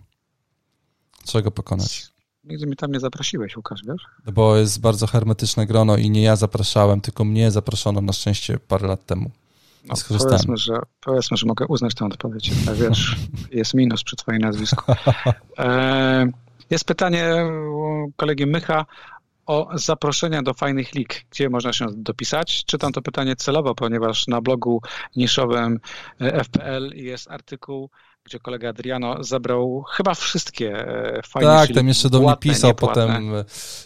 [1.25, 2.07] Trzeba pokonać.
[2.45, 4.33] Nigdy mnie tam nie zaprosiłeś, Łukasz, wiesz?
[4.35, 8.89] Bo jest bardzo hermetyczne grono i nie ja zapraszałem, tylko mnie zaproszono na szczęście parę
[8.89, 9.31] lat temu.
[9.85, 12.51] No, powiedzmy, że, powiedzmy, że mogę uznać tę odpowiedź.
[12.69, 13.17] Ale wiesz,
[13.53, 14.93] jest minus przy twoim nazwisku.
[15.59, 16.27] E,
[16.71, 18.87] jest pytanie u kolegi Mycha
[19.47, 22.65] o zaproszenia do fajnych lig, gdzie można się dopisać.
[22.65, 24.83] Czytam to pytanie celowo, ponieważ na blogu
[25.17, 25.81] niszowym
[26.21, 27.91] e, FPL jest artykuł,
[28.25, 33.03] gdzie kolega Adriano zabrał chyba wszystkie e, fajne Tak, tam jeszcze do mnie pisał niepłatne.
[33.07, 33.45] potem e,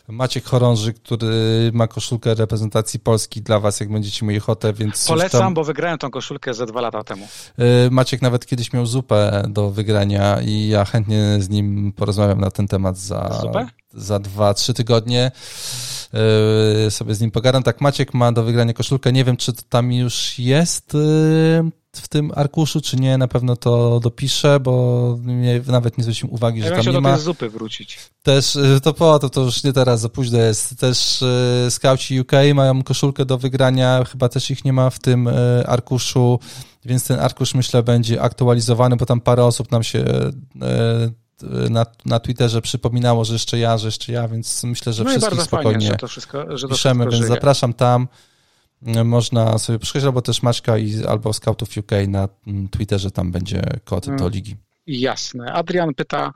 [0.08, 5.40] Maciek Chorąży, który ma koszulkę reprezentacji Polski dla was, jak będziecie mieli ochotę, więc Polecam,
[5.40, 7.28] tam, bo wygrałem tą koszulkę ze dwa lata temu.
[7.58, 12.50] e, Maciek nawet kiedyś miał zupę do wygrania i ja chętnie z nim porozmawiam na
[12.50, 13.66] ten temat za, Zupę?
[13.92, 15.30] za dwa, trzy tygodnie.
[16.90, 17.62] Sobie z nim pogadam.
[17.62, 19.12] Tak, Maciek ma do wygrania koszulkę.
[19.12, 20.96] Nie wiem, czy to tam już jest
[21.98, 23.18] w tym arkuszu, czy nie.
[23.18, 27.00] Na pewno to dopiszę, bo nie, nawet nie zwróciłem uwagi, Ja że tam nie do
[27.00, 27.14] ma.
[27.14, 27.98] tej zupy wrócić.
[28.22, 30.78] Też y, to po to, to już nie teraz, za późno jest.
[30.78, 35.28] Też y, skauci UK mają koszulkę do wygrania, chyba też ich nie ma w tym
[35.28, 36.38] y, arkuszu,
[36.84, 40.34] więc ten arkusz myślę będzie aktualizowany, bo tam parę osób nam się y,
[41.66, 45.10] y, na, na Twitterze przypominało, że jeszcze ja, że jeszcze ja, więc myślę, że no
[45.10, 47.28] wszystkich bardzo fajnie, spokojnie że to wszystko, że to piszemy, wszystko więc żyje.
[47.34, 48.08] zapraszam tam.
[49.04, 53.62] Można sobie przyjść, albo też Maćka i, albo Scoutów UK na mm, Twitterze, tam będzie
[53.84, 54.18] kod Mm.
[54.18, 54.56] do ligi.
[54.86, 55.52] Jasne.
[55.52, 56.32] Adrian pyta,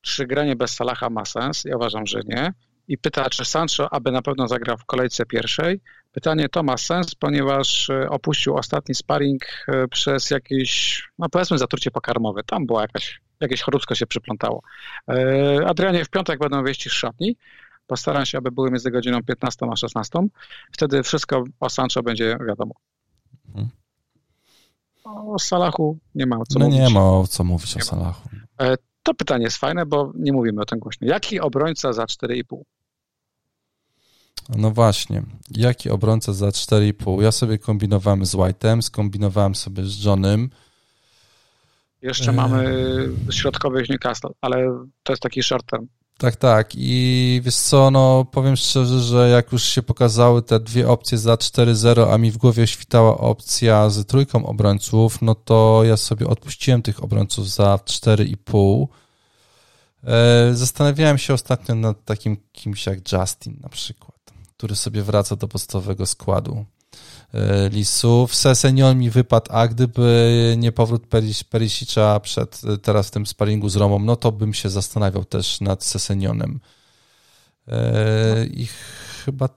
[0.00, 1.64] czy granie bez Salaha ma sens?
[1.64, 2.52] Ja uważam, że nie.
[2.88, 5.80] I pyta, czy Sancho, aby na pewno zagrał w kolejce pierwszej.
[6.12, 11.90] Pytanie to ma sens, ponieważ e, opuścił ostatni sparring e, przez jakieś, no powiedzmy, zatrucie
[11.90, 12.42] pokarmowe.
[12.46, 14.62] Tam była jakaś, jakieś choróbsko się przyplątało.
[15.08, 17.36] E, Adrianie, w piątek będą wieści z szatni.
[17.92, 20.18] Postaram się, aby były między godziną 15 a 16.
[20.72, 22.74] Wtedy wszystko o Sancho będzie wiadomo.
[23.48, 23.68] Mhm.
[25.04, 26.80] O Salachu nie ma co no mówić.
[26.80, 27.90] nie ma o co mówić Nie o ma.
[27.90, 28.28] Salachu.
[29.02, 31.08] To pytanie jest fajne, bo nie mówimy o tym głośno.
[31.08, 32.62] Jaki obrońca za 4,5?
[34.56, 35.22] No właśnie.
[35.50, 37.22] Jaki obrońca za 4,5?
[37.22, 40.50] Ja sobie kombinowałem z White'em, skombinowałem sobie z Johnem.
[42.02, 42.74] Jeszcze mamy
[43.30, 45.86] środkowych Newcastle, ale to jest taki short term.
[46.18, 46.70] Tak, tak.
[46.74, 51.34] I wiesz co, no powiem szczerze, że jak już się pokazały te dwie opcje za
[51.34, 56.82] 4-0, a mi w głowie świtała opcja z trójką obrońców, no to ja sobie odpuściłem
[56.82, 58.86] tych obrońców za 4,5.
[60.04, 64.18] E, zastanawiałem się ostatnio nad takim kimś jak Justin na przykład,
[64.56, 66.64] który sobie wraca do podstawowego składu.
[67.34, 68.34] E, Lisów.
[68.34, 71.06] Sesenion mi wypadł, a gdyby nie powrót
[71.50, 75.60] Perisicza przed e, teraz w tym sparingu z Romą, no to bym się zastanawiał też
[75.60, 76.60] nad Sesenionem.
[77.68, 78.68] E, I
[79.24, 79.48] chyba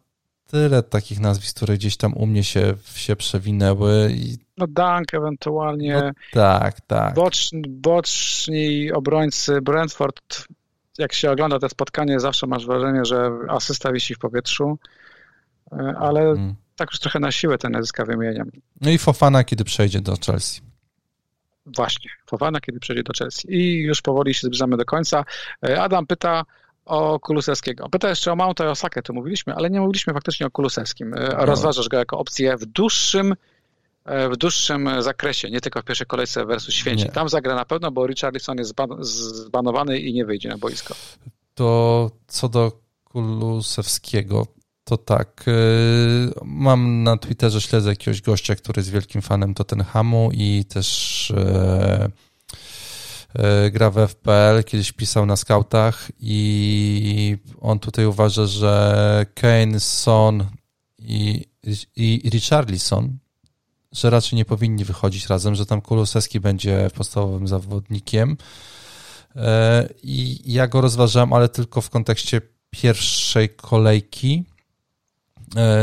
[0.47, 4.11] tyle takich nazwisk, które gdzieś tam u mnie się, się przewinęły.
[4.15, 4.37] I...
[4.57, 5.93] No Dunk ewentualnie.
[5.93, 7.13] No, tak, tak.
[7.13, 10.47] Boczni, boczni obrońcy Brentford,
[10.97, 14.77] jak się ogląda te spotkanie, zawsze masz wrażenie, że asysta wisi w powietrzu,
[15.99, 18.51] ale hmm tak już trochę na siłę te nazwiska wymieniam.
[18.81, 20.61] No i Fofana, kiedy przejdzie do Chelsea.
[21.65, 23.53] Właśnie, Fofana, kiedy przejdzie do Chelsea.
[23.53, 25.25] I już powoli się zbliżamy do końca.
[25.67, 26.43] E, Adam pyta
[26.85, 27.89] o Kulusewskiego.
[27.89, 31.13] Pyta jeszcze o Mounta i Osakę, to mówiliśmy, ale nie mówiliśmy faktycznie o Kulusewskim.
[31.13, 31.45] E, no.
[31.45, 33.35] Rozważasz go jako opcję w dłuższym
[34.05, 37.05] e, w dłuższym zakresie, nie tylko w pierwszej kolejce versus Święci.
[37.05, 37.11] Nie.
[37.11, 38.73] Tam zagra na pewno, bo Richarlison jest
[39.45, 40.95] zbanowany i nie wyjdzie na boisko.
[41.53, 42.71] To co do
[43.03, 44.47] Kulusewskiego,
[44.85, 45.45] to tak.
[45.47, 52.09] Y, mam na Twitterze, śledzę jakiegoś gościa, który jest wielkim fanem Tottenhamu i też e,
[53.33, 60.45] e, gra w FPL, kiedyś pisał na scoutach i on tutaj uważa, że Kane, Son
[60.99, 61.45] i,
[61.95, 63.17] i Richarlison,
[63.91, 68.37] że raczej nie powinni wychodzić razem, że tam Kulusewski będzie podstawowym zawodnikiem.
[70.03, 74.43] I ja go rozważam, ale tylko w kontekście pierwszej kolejki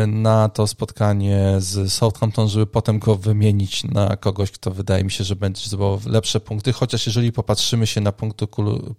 [0.06, 5.24] na to spotkanie z Southampton, żeby potem go wymienić na kogoś, kto wydaje mi się,
[5.24, 8.46] że będzie zdobywał lepsze punkty, chociaż jeżeli popatrzymy się na punkty,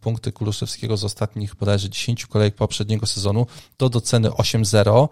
[0.01, 3.47] punkty Kulusewskiego z ostatnich bodajże 10 kolejek poprzedniego sezonu,
[3.78, 5.07] to do ceny 8-0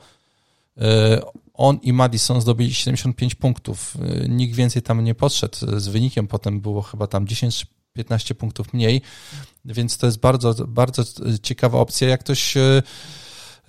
[0.77, 1.21] e,
[1.53, 3.97] on i Madison zdobyli 75 punktów.
[4.01, 5.57] E, nikt więcej tam nie podszedł.
[5.79, 9.01] Z wynikiem potem było chyba tam 10 15 punktów mniej,
[9.65, 11.03] więc to jest bardzo, bardzo
[11.43, 12.09] ciekawa opcja.
[12.09, 12.81] Jak ktoś E,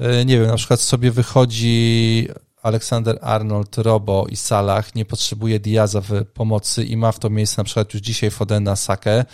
[0.01, 2.28] nie wiem, na przykład sobie wychodzi
[2.62, 7.61] Aleksander Arnold, Robo i Salah, nie potrzebuje Diaza w pomocy i ma w to miejsce
[7.61, 9.24] na przykład już dzisiaj Fodena, Sakę,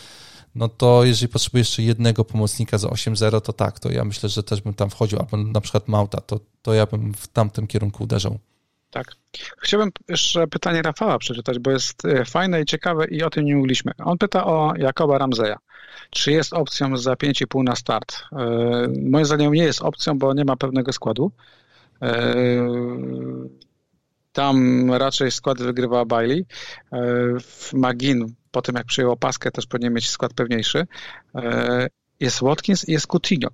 [0.55, 4.43] no to jeżeli potrzebuje jeszcze jednego pomocnika za 8-0, to tak, to ja myślę, że
[4.43, 8.05] też bym tam wchodził, albo na przykład Mauta, to, to ja bym w tamtym kierunku
[8.05, 8.39] uderzał.
[8.91, 9.13] Tak.
[9.63, 13.57] Chciałbym jeszcze pytanie Rafała przeczytać, bo jest e, fajne i ciekawe i o tym nie
[13.57, 13.93] mówiliśmy.
[14.05, 15.59] On pyta o Jakoba Ramzeja.
[16.11, 18.22] Czy jest opcją za 5,5 na start?
[18.32, 21.32] E, moim zdaniem nie jest opcją, bo nie ma pewnego składu.
[22.03, 22.34] E,
[24.32, 26.46] tam raczej skład wygrywa Bailey.
[27.40, 30.86] W Magin, po tym jak przyjął opaskę, też powinien mieć skład pewniejszy.
[32.20, 33.49] Jest Watkins i jest Coutinho.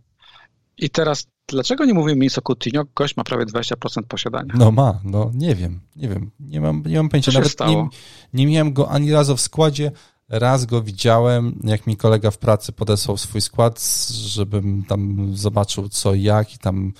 [0.78, 2.84] I teraz Dlaczego nie mówimy nic o Coutinho?
[2.96, 4.54] Gość ma prawie 20% posiadania.
[4.58, 7.32] No ma, no nie wiem, nie wiem, nie mam, nie mam pojęcia.
[7.32, 7.88] Nawet nie,
[8.32, 9.92] nie miałem go ani razu w składzie,
[10.38, 16.14] raz go widziałem, jak mi kolega w pracy podesłał swój skład, żebym tam zobaczył co
[16.14, 16.92] i jak i tam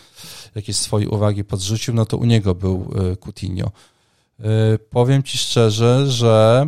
[0.55, 3.71] jakieś swoje uwagi podrzucił, no to u niego był e, Coutinho.
[4.41, 6.67] E, powiem ci szczerze, że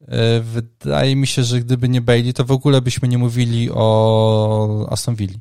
[0.00, 4.86] e, wydaje mi się, że gdyby nie Bailey, to w ogóle byśmy nie mówili o
[4.90, 5.38] Aston Villa.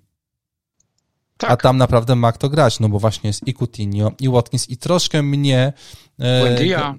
[1.38, 1.52] Tak.
[1.52, 4.78] A tam naprawdę ma kto grać, no bo właśnie jest i Coutinho, i Watkins, i
[4.78, 5.74] troszkę mnie...
[6.20, 6.96] Buendia.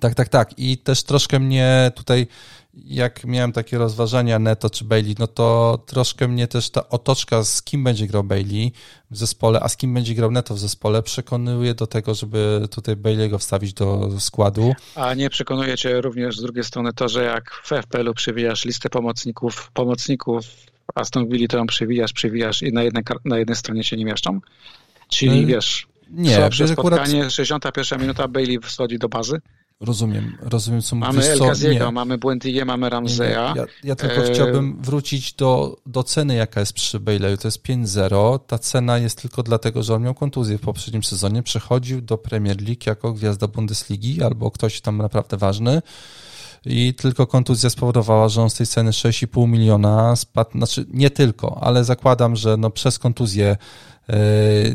[0.00, 0.58] Tak, tak, tak.
[0.58, 2.26] I też troszkę mnie tutaj,
[2.84, 7.62] jak miałem takie rozważania Neto czy Bailey, no to troszkę mnie też ta otoczka, z
[7.62, 8.72] kim będzie grał Bailey
[9.10, 12.96] w zespole, a z kim będzie grał Neto w zespole, przekonuje do tego, żeby tutaj
[12.96, 14.74] Bailey'ego wstawić do składu.
[14.94, 18.90] A nie przekonuje cię również z drugiej strony to, że jak w FPL-u przewijasz listę
[18.90, 20.44] pomocników, pomocników
[20.94, 24.40] Aston Villa to ją przewijasz, przewijasz i na jednej, na jednej stronie się nie mieszczą?
[25.08, 27.32] Czyli wiesz, nie, słabsze spotkanie, akurat...
[27.32, 29.40] 61 minuta, Bailey wchodzi do bazy.
[29.80, 31.14] Rozumiem, rozumiem co mówisz.
[31.14, 33.54] Mamy El Gaziego, mamy Błędiję, mamy Ramzeja.
[33.56, 34.32] Ja, ja, tylko e...
[34.32, 37.36] chciałbym wrócić do, do ceny, jaka jest przy Baileyu.
[37.36, 38.38] To jest 5-0.
[38.46, 41.42] Ta cena jest tylko dlatego, że on miał kontuzję w poprzednim sezonie.
[41.42, 45.82] Przechodził do Premier League jako gwiazda Bundesligi albo ktoś tam naprawdę ważny
[46.64, 51.58] i tylko kontuzja spowodowała, że on z tej ceny 6,5 miliona spadł, znaczy nie tylko,
[51.62, 53.56] ale zakładam, że no przez kontuzję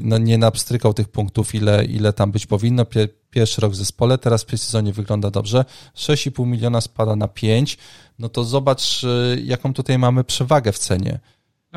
[0.02, 2.86] no nie napstrykał tych punktów, ile, ile tam być powinno.
[3.30, 5.66] Pierwszy rok w zespole, teraz w sezonie wygląda dobrze.
[5.96, 7.78] 6,5 miliona spada na 5,
[8.20, 11.20] no to zobacz, e, jaką tutaj mamy przewagę w cenie.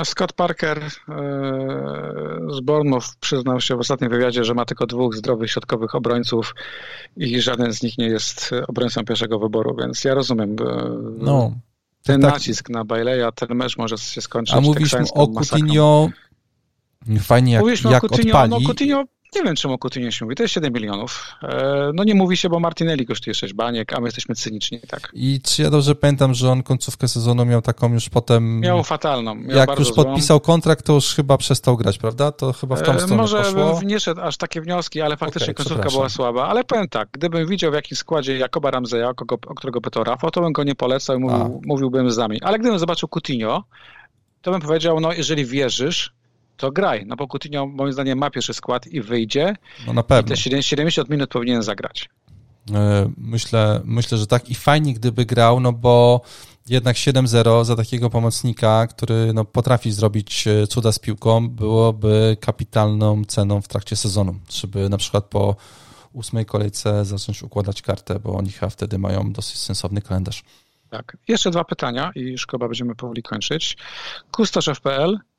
[0.05, 0.89] Scott Parker e,
[2.51, 6.55] z Bournemouth przyznał się w ostatnim wywiadzie, że ma tylko dwóch zdrowych środkowych obrońców
[7.17, 10.57] i żaden z nich nie jest obrońcą pierwszego wyboru, więc ja rozumiem
[11.19, 11.53] no,
[12.03, 12.33] ten tak.
[12.33, 16.11] nacisk na Baileya, ten mecz może się skończyć A mówiliśmy o Coutinho,
[17.21, 18.51] fajnie jak, Mówiliśmy jak o Coutinho, odpali.
[18.51, 19.05] No, Coutinho
[19.37, 20.37] nie wiem, czemu Coutinho się mówi.
[20.37, 21.33] To jest 7 milionów.
[21.43, 25.11] E, no nie mówi się, bo Martinelli kosztuje 6 baniek, a my jesteśmy cyniczni, tak.
[25.13, 28.61] I czy ja dobrze pamiętam, że on końcówkę sezonu miał taką już potem...
[28.61, 29.35] Miał fatalną.
[29.35, 32.33] Miał jak już podpisał kontrakt, to już chyba przestał grać, prawda?
[32.33, 33.79] To chyba w tą e, stronę Może poszło.
[33.79, 36.49] bym nie szedł aż takie wnioski, ale faktycznie okay, końcówka była słaba.
[36.49, 39.09] Ale powiem tak, gdybym widział w jakim składzie Jakoba Ramzeja,
[39.47, 42.43] o którego pytał Rafał, to bym go nie polecał i mówił, mówiłbym z nami.
[42.43, 43.65] Ale gdybym zobaczył Coutinho,
[44.43, 46.16] to bym powiedział, no jeżeli wierzysz,
[46.57, 47.07] to graj.
[47.07, 49.55] No bo Coutinho moim zdaniem ma pierwszy skład i wyjdzie.
[49.87, 50.35] No na pewno.
[50.35, 52.09] I te 70 minut powinien zagrać.
[52.75, 56.21] E, myślę, myślę, że tak i fajnie gdyby grał, no bo
[56.69, 63.25] jednak 7-0 za takiego pomocnika, który no, potrafi zrobić e, cuda z piłką, byłoby kapitalną
[63.25, 65.57] ceną w trakcie sezonu, żeby na przykład po
[66.13, 70.43] ósmej kolejce zacząć układać kartę, bo oni chyba wtedy mają dosyć sensowny kalendarz.
[70.91, 71.17] Tak.
[71.29, 73.77] Jeszcze dwa pytania i chyba będziemy powoli kończyć.
[74.31, 75.36] Kustosz.fl E,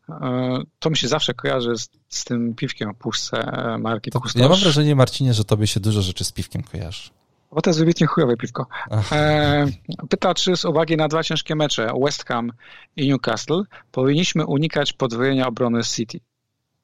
[0.79, 4.49] to mi się zawsze kojarzy z, z tym piwkiem o puszce e, marki to, Ja
[4.49, 7.09] mam wrażenie, Marcinie, że tobie się dużo rzeczy z piwkiem kojarzy.
[7.51, 8.67] Bo to jest wybitnie chujowe piwko.
[9.11, 9.65] E,
[10.09, 12.51] pyta, czy z uwagi na dwa ciężkie mecze, West Ham
[12.95, 16.19] i Newcastle, powinniśmy unikać podwojenia obrony City?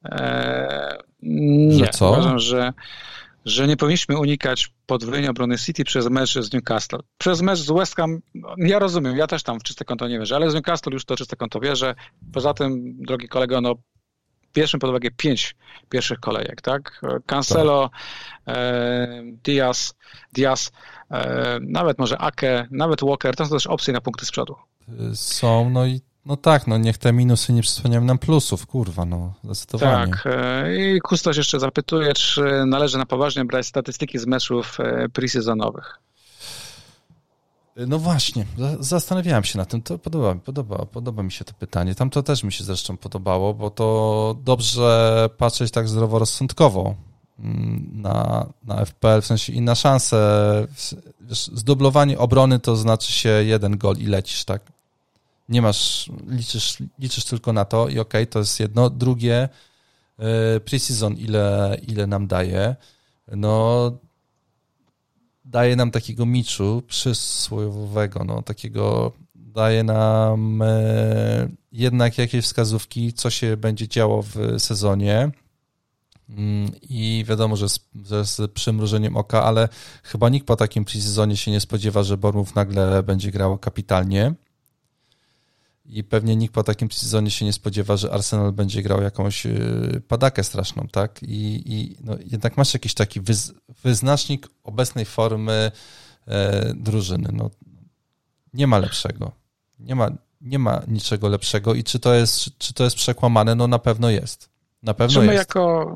[0.05, 1.85] E, nie.
[1.85, 2.11] Że co?
[2.11, 2.73] Uważam, że
[3.45, 6.99] że nie powinniśmy unikać podwojenia obrony City przez mecz z Newcastle.
[7.17, 10.19] Przez mecz z West Ham, no, ja rozumiem, ja też tam w czyste konto nie
[10.19, 11.95] wierzę, ale z Newcastle już to czyste konto wierzę.
[12.33, 13.75] Poza tym, drogi kolego, no
[14.53, 15.55] bierzmy pod uwagę pięć
[15.89, 17.01] pierwszych kolejek, tak?
[17.25, 17.89] Cancelo,
[18.45, 18.55] tak.
[18.57, 19.95] E, Diaz,
[20.33, 20.71] Diaz
[21.11, 24.55] e, nawet może Ake, nawet Walker, to są też opcje na punkty z przodu.
[25.13, 29.33] Są, no i no tak, no niech te minusy nie przysłaniają nam plusów, kurwa, no
[29.43, 30.13] zdecydowanie.
[30.13, 35.09] Tak, e, i Kustoś jeszcze zapytuje, czy należy na poważnie brać statystyki z meczów e,
[35.09, 35.99] preseasonowych.
[37.75, 38.45] No właśnie,
[38.79, 41.95] zastanawiałem się na tym, to podoba, podoba, podoba mi się to pytanie.
[41.95, 46.95] Tam to też mi się zresztą podobało, bo to dobrze patrzeć tak zdroworozsądkowo
[47.39, 50.17] mm, na, na FPL, w sensie i na szansę.
[51.21, 54.72] Wiesz, zdublowanie obrony to znaczy się jeden gol i lecisz, tak?
[55.53, 58.89] Nie masz, liczysz, liczysz tylko na to i okej, okay, to jest jedno.
[58.89, 59.49] Drugie,
[60.19, 62.75] e, preseason ile, ile nam daje,
[63.27, 63.91] no
[65.45, 73.57] daje nam takiego miczu przysłowiowego, no takiego daje nam e, jednak jakieś wskazówki, co się
[73.57, 75.31] będzie działo w sezonie.
[76.29, 79.69] Mm, i wiadomo, że z, że z przymrużeniem oka, ale
[80.03, 84.33] chyba nikt po takim preseasonie się nie spodziewa, że Bormów nagle będzie grało kapitalnie
[85.85, 90.01] i pewnie nikt po takim sezonie się nie spodziewa, że Arsenal będzie grał jakąś y,
[90.07, 91.23] padakę straszną, tak?
[91.23, 93.53] I, i no, jednak masz jakiś taki wyz,
[93.83, 95.71] wyznacznik obecnej formy
[96.27, 97.29] e, drużyny.
[97.33, 97.49] No,
[98.53, 99.31] nie ma lepszego.
[99.79, 100.09] Nie ma,
[100.41, 103.55] nie ma niczego lepszego i czy to jest, czy to jest przekłamane?
[103.55, 104.49] No na pewno jest.
[104.83, 105.37] Na pewno my jest.
[105.37, 105.95] Jako,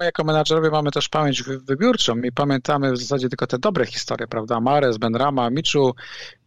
[0.00, 4.26] my jako menadżerowie mamy też pamięć wybiórczą i pamiętamy w zasadzie tylko te dobre historie,
[4.26, 4.60] prawda?
[4.60, 6.37] Mares, Benrama, Miczu, Mm,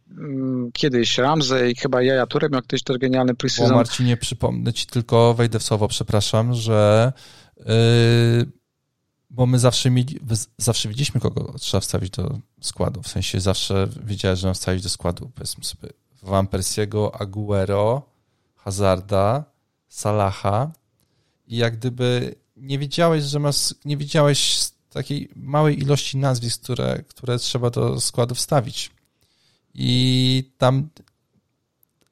[0.73, 3.69] kiedyś Ramsey, chyba Jaja Ture miał kiedyś też genialny preseason.
[3.69, 7.13] Bo Marcinie, przypomnę ci tylko, wejdę w słowo, przepraszam, że
[7.57, 7.65] yy,
[9.29, 10.19] bo my zawsze, mieli,
[10.57, 13.01] zawsze widzieliśmy, kogo trzeba wstawić do składu.
[13.01, 15.31] W sensie zawsze wiedziałeś, że mam wstawić do składu.
[15.35, 15.89] Powiedzmy sobie
[16.23, 18.01] Van Persiego, Aguero,
[18.55, 19.43] Hazarda,
[19.87, 20.71] Salaha
[21.47, 27.39] i jak gdyby nie wiedziałeś, że masz, nie wiedziałeś takiej małej ilości nazwisk, które, które
[27.39, 28.91] trzeba do składu wstawić.
[29.73, 30.89] I tam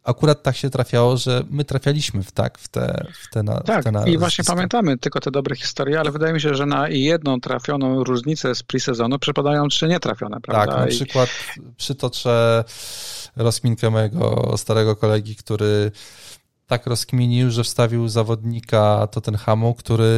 [0.04, 3.82] akurat tak się trafiało, że my trafialiśmy w tak, w te, w te na, Tak,
[3.82, 6.66] w te na i właśnie pamiętamy tylko te dobre historie, ale wydaje mi się, że
[6.66, 10.74] na jedną trafioną różnicę z pre-sezonu przypadają trzy nietrafione, prawda?
[10.74, 11.30] Tak, na przykład
[11.78, 12.64] przytoczę
[13.36, 15.92] rozminkę mojego starego kolegi, który
[16.68, 20.16] tak rozkminił, że wstawił zawodnika Tottenhamu, który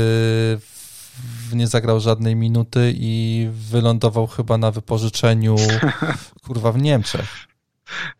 [1.53, 5.55] nie zagrał żadnej minuty i wylądował chyba na wypożyczeniu
[6.45, 7.51] kurwa w Niemczech.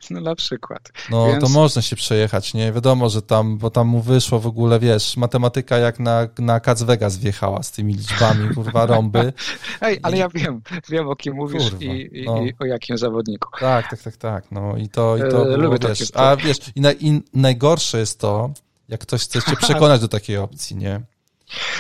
[0.10, 0.92] No na przykład.
[1.10, 1.44] No Więc...
[1.44, 2.72] to można się przejechać, nie?
[2.72, 6.84] Wiadomo, że tam, bo tam mu wyszło w ogóle, wiesz, matematyka jak na, na Cats
[6.84, 9.34] Vegas wjechała z tymi liczbami, kurwa, rąby.
[9.82, 10.20] Ej, ale I...
[10.20, 12.42] ja wiem, wiem o kim mówisz kurwa, i, i, no.
[12.42, 13.50] i, o jakim zawodniku.
[13.60, 16.82] Tak, tak, tak, tak, no i to, i to e, było, wiesz, a wiesz, i,
[16.82, 18.52] na, i najgorsze jest to,
[18.90, 21.02] jak ktoś chce cię przekonać do takiej opcji, nie?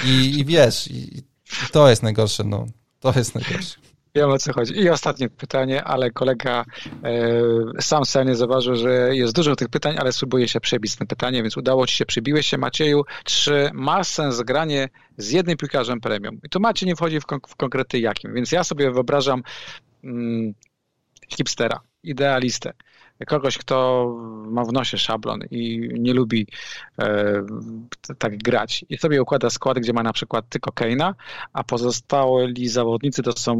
[0.06, 1.24] I, i wiesz, i,
[1.72, 2.66] to jest najgorsze, no,
[3.00, 3.76] to jest najgorsze.
[4.16, 4.80] Wiem o co chodzi.
[4.80, 6.66] I ostatnie pytanie, ale kolega
[7.04, 11.42] e, sam nie zauważył, że jest dużo tych pytań, ale spróbuję się przebić na pytanie,
[11.42, 12.58] więc udało ci się, przebiłeś się.
[12.58, 16.40] Macieju, czy ma sens granie z jednym piłkarzem premium?
[16.44, 19.44] I tu Maciej nie wchodzi w, kon w konkrety jakim, więc ja sobie wyobrażam
[20.04, 20.54] mm,
[21.30, 22.74] hipstera, idealistę
[23.28, 24.08] kogoś, kto
[24.48, 26.48] ma w nosie szablon i nie lubi
[27.00, 27.44] e,
[28.18, 31.16] tak grać i sobie układa skład, gdzie ma na przykład tylko Keina,
[31.54, 33.56] a pozostali zawodnicy to są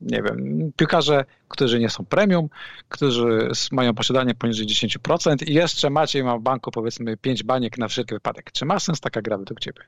[0.00, 2.48] nie wiem, piłkarze, którzy nie są premium,
[2.88, 7.88] którzy mają posiadanie poniżej 10% i jeszcze Maciej ma w banku powiedzmy 5 baniek na
[7.88, 8.52] wszelki wypadek.
[8.52, 9.82] Czy ma sens taka gra według Ciebie?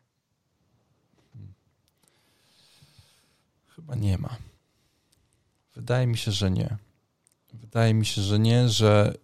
[3.77, 4.37] Chyba nie ma.
[5.77, 6.77] Wydaje mi się, że nie.
[7.55, 9.15] Wydaje mi się, że nie, że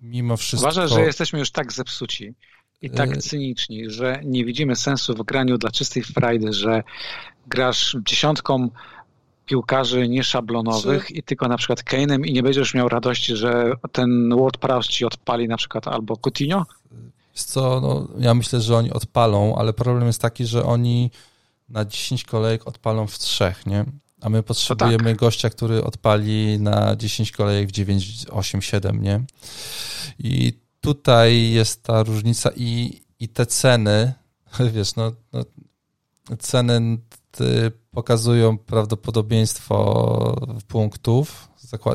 [0.00, 0.68] mimo wszystko...
[0.68, 2.34] Uważasz, że jesteśmy już tak zepsuci
[2.82, 6.82] i tak y- cyniczni, że nie widzimy sensu w graniu dla czystej frajdy, że
[7.46, 8.68] grasz dziesiątką
[9.46, 11.12] piłkarzy nieszablonowych Czy...
[11.12, 15.04] i tylko na przykład Kane'em i nie będziesz miał radości, że ten Ward Prowse ci
[15.04, 16.66] odpali na przykład albo Coutinho?
[17.44, 21.10] co, no, ja myślę, że oni odpalą, ale problem jest taki, że oni
[21.68, 23.84] na 10 kolejek odpalą w trzech, nie?
[24.26, 25.16] A my potrzebujemy tak.
[25.16, 29.24] gościa, który odpali na 10 kolejek w 9, 8, 7, nie?
[30.18, 34.12] I tutaj jest ta różnica i, i te ceny,
[34.74, 35.44] wiesz, no, no
[36.38, 36.98] ceny
[37.90, 40.36] pokazują prawdopodobieństwo
[40.68, 41.48] punktów.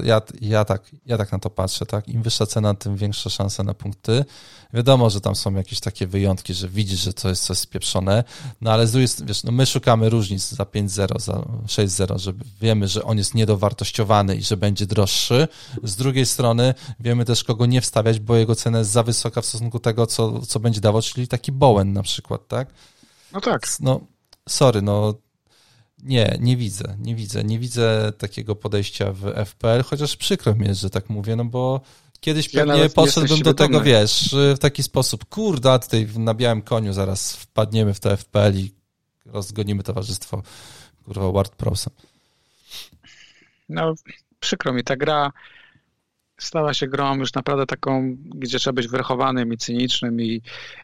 [0.03, 2.07] Ja, ja, tak, ja tak na to patrzę, tak?
[2.07, 4.25] Im wyższa cena, tym większa szansa na punkty.
[4.73, 8.23] Wiadomo, że tam są jakieś takie wyjątki, że widzisz, że to jest coś spieprzone,
[8.61, 11.33] no ale z drugiej strony, wiesz, no my szukamy różnic za 5-0, za
[11.65, 15.47] 6-0, że wiemy, że on jest niedowartościowany i że będzie droższy.
[15.83, 19.45] Z drugiej strony wiemy też, kogo nie wstawiać, bo jego cena jest za wysoka w
[19.45, 22.67] stosunku tego, co, co będzie dawał, czyli taki Bowen na przykład, tak?
[23.33, 23.67] No tak.
[23.79, 24.01] No,
[24.49, 25.13] sorry, no
[26.03, 27.43] nie, nie widzę, nie widzę.
[27.43, 31.81] Nie widzę takiego podejścia w FPL, chociaż przykro mi jest, że tak mówię, no bo
[32.19, 36.93] kiedyś pewnie ja podszedłbym do tego, wiesz, w taki sposób, kurde, tutaj na białym koniu
[36.93, 38.71] zaraz wpadniemy w to FPL i
[39.25, 40.43] rozgonimy towarzystwo,
[41.05, 41.93] kurwa, WordPressem.
[43.69, 43.93] No,
[44.39, 45.31] przykro mi, ta gra
[46.43, 50.41] stała się grą już naprawdę taką, gdzie trzeba być wyrachowanym i cynicznym i,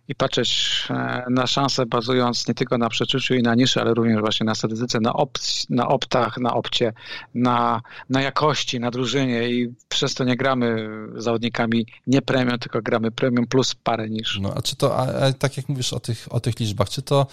[0.07, 4.19] i patrzeć e, na szanse bazując nie tylko na przeczuciu i na niszy, ale również
[4.19, 5.37] właśnie na statystyce, na, op
[5.69, 6.93] na optach, na opcie,
[7.35, 13.11] na, na jakości, na drużynie i przez to nie gramy zawodnikami nie premium, tylko gramy
[13.11, 14.39] premium plus parę niż.
[14.41, 17.01] No a czy to, a, a tak jak mówisz o tych, o tych liczbach, czy
[17.01, 17.27] to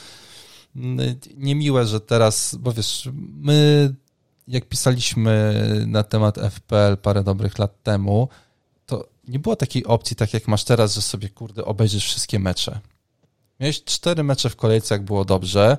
[0.76, 3.08] mm, niemiłe, że teraz, bo wiesz,
[3.40, 3.94] my
[4.48, 5.54] jak pisaliśmy
[5.86, 8.28] na temat FPL parę dobrych lat temu,
[8.86, 12.80] to nie było takiej opcji, tak jak masz teraz, że sobie, kurde, obejrzysz wszystkie mecze.
[13.60, 15.78] Miałeś cztery mecze w kolejce, jak było dobrze,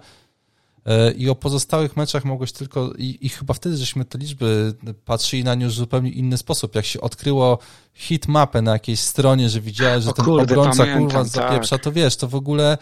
[0.85, 4.73] e, i o pozostałych meczach mogłeś tylko, i, i, chyba wtedy żeśmy te liczby
[5.05, 6.75] patrzyli na nie już w zupełnie inny sposób.
[6.75, 7.59] Jak się odkryło
[7.93, 11.75] hit mapę na jakiejś stronie, że widziałeś, że o ten kurde, obrońca pamiętam, kurwa zapieprza,
[11.75, 11.83] tak.
[11.83, 12.77] to wiesz, to w ogóle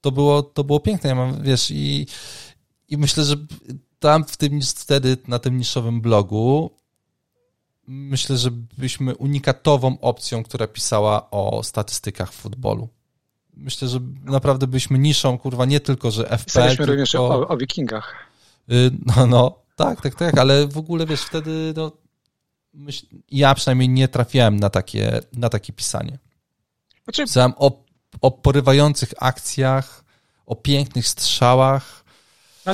[0.00, 1.08] to było, to było piękne.
[1.08, 2.06] Ja mam, wiesz, i,
[2.88, 3.36] i myślę, że
[3.98, 6.70] tam w tym, wtedy na tym niszowym blogu
[7.88, 12.88] myślę, że byliśmy unikatową opcją, która pisała o statystykach futbolu.
[13.56, 16.92] Myślę, że naprawdę byliśmy niszą, kurwa, nie tylko, że FPL, Pisaliśmy tylko...
[16.92, 18.14] również o, o wikingach.
[18.72, 21.92] Y, no, no, tak, tak, tak, ale w ogóle, wiesz, wtedy, no,
[22.74, 26.18] myśl, ja przynajmniej nie trafiałem na takie, na takie pisanie.
[27.04, 27.24] Znaczy...
[27.24, 27.84] Pisałem o,
[28.20, 30.04] o porywających akcjach,
[30.46, 32.04] o pięknych strzałach,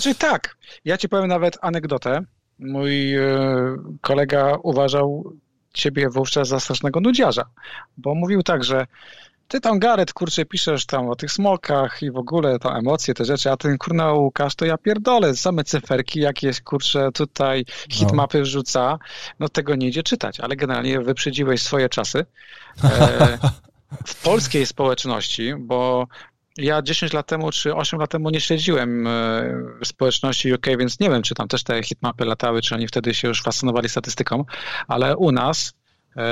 [0.00, 2.20] znaczy tak, ja ci powiem nawet anegdotę.
[2.58, 3.26] Mój e,
[4.00, 5.32] kolega uważał
[5.74, 7.44] ciebie wówczas za strasznego nudziarza,
[7.96, 8.86] bo mówił tak, że
[9.48, 13.24] ty tam Garet, kurczę, piszesz tam o tych smokach i w ogóle tam emocje, te
[13.24, 18.44] rzeczy, a ten kurna Łukasz, to ja pierdolę, same cyferki jakieś, kurczę, tutaj hitmapy no.
[18.44, 18.98] wrzuca,
[19.38, 22.26] no tego nie idzie czytać, ale generalnie wyprzedziłeś swoje czasy.
[22.84, 23.38] E,
[24.06, 26.06] w polskiej społeczności, bo
[26.58, 31.10] ja 10 lat temu czy 8 lat temu nie śledziłem e, społeczności UK, więc nie
[31.10, 34.44] wiem, czy tam też te hitmapy latały, czy oni wtedy się już fascynowali statystyką,
[34.88, 36.22] ale u nas e,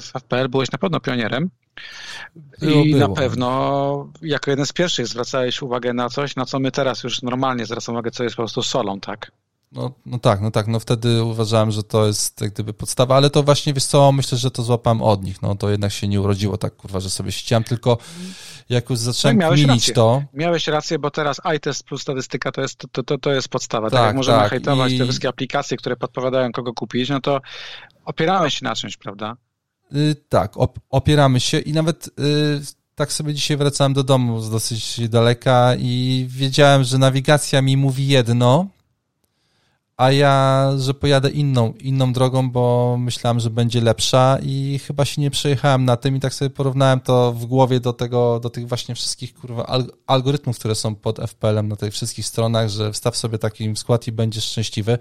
[0.00, 1.50] w FPL byłeś na pewno pionierem
[2.62, 3.08] i było.
[3.08, 7.22] na pewno jako jeden z pierwszych zwracałeś uwagę na coś, na co my teraz już
[7.22, 9.32] normalnie zwracamy uwagę, co jest po prostu solą, tak?
[9.72, 13.30] No, no tak, no tak, no wtedy uważałem, że to jest jak gdyby podstawa, ale
[13.30, 16.20] to właśnie, wiesz co, myślę, że to złapałem od nich, no to jednak się nie
[16.20, 17.98] urodziło tak, kurwa, że sobie chciałem, tylko
[18.68, 20.22] jak już zacząłem no, to...
[20.34, 23.98] Miałeś rację, bo teraz iTest plus statystyka to jest, to, to, to jest podstawa, tak,
[23.98, 24.50] tak jak możemy tak.
[24.50, 24.98] hejtować I...
[24.98, 27.40] te wszystkie aplikacje, które podpowiadają, kogo kupić, no to
[28.04, 29.36] opieramy się na czymś, prawda?
[29.92, 32.10] Yy, tak, op opieramy się i nawet...
[32.18, 32.62] Yy
[32.94, 38.06] tak sobie dzisiaj wracałem do domu z dosyć daleka i wiedziałem, że nawigacja mi mówi
[38.06, 38.66] jedno,
[39.96, 45.22] a ja, że pojadę inną, inną drogą, bo myślałem, że będzie lepsza i chyba się
[45.22, 48.68] nie przejechałem na tym i tak sobie porównałem to w głowie do tego, do tych
[48.68, 53.38] właśnie wszystkich kurwa algorytmów, które są pod FPL-em na tych wszystkich stronach, że wstaw sobie
[53.38, 54.98] taki skład i będziesz szczęśliwy.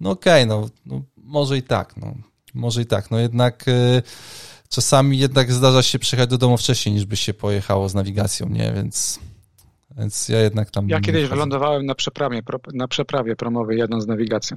[0.00, 2.14] No okej, okay, no, no, może i tak, no.
[2.54, 4.02] Może i tak, no jednak y,
[4.68, 8.72] czasami jednak zdarza się przyjechać do domu wcześniej, niż by się pojechało z nawigacją, nie,
[8.72, 9.20] więc
[9.98, 10.88] więc ja jednak tam...
[10.88, 14.56] Ja kiedyś wylądowałem na przeprawie, na przeprawie promowej jadąc z nawigacją.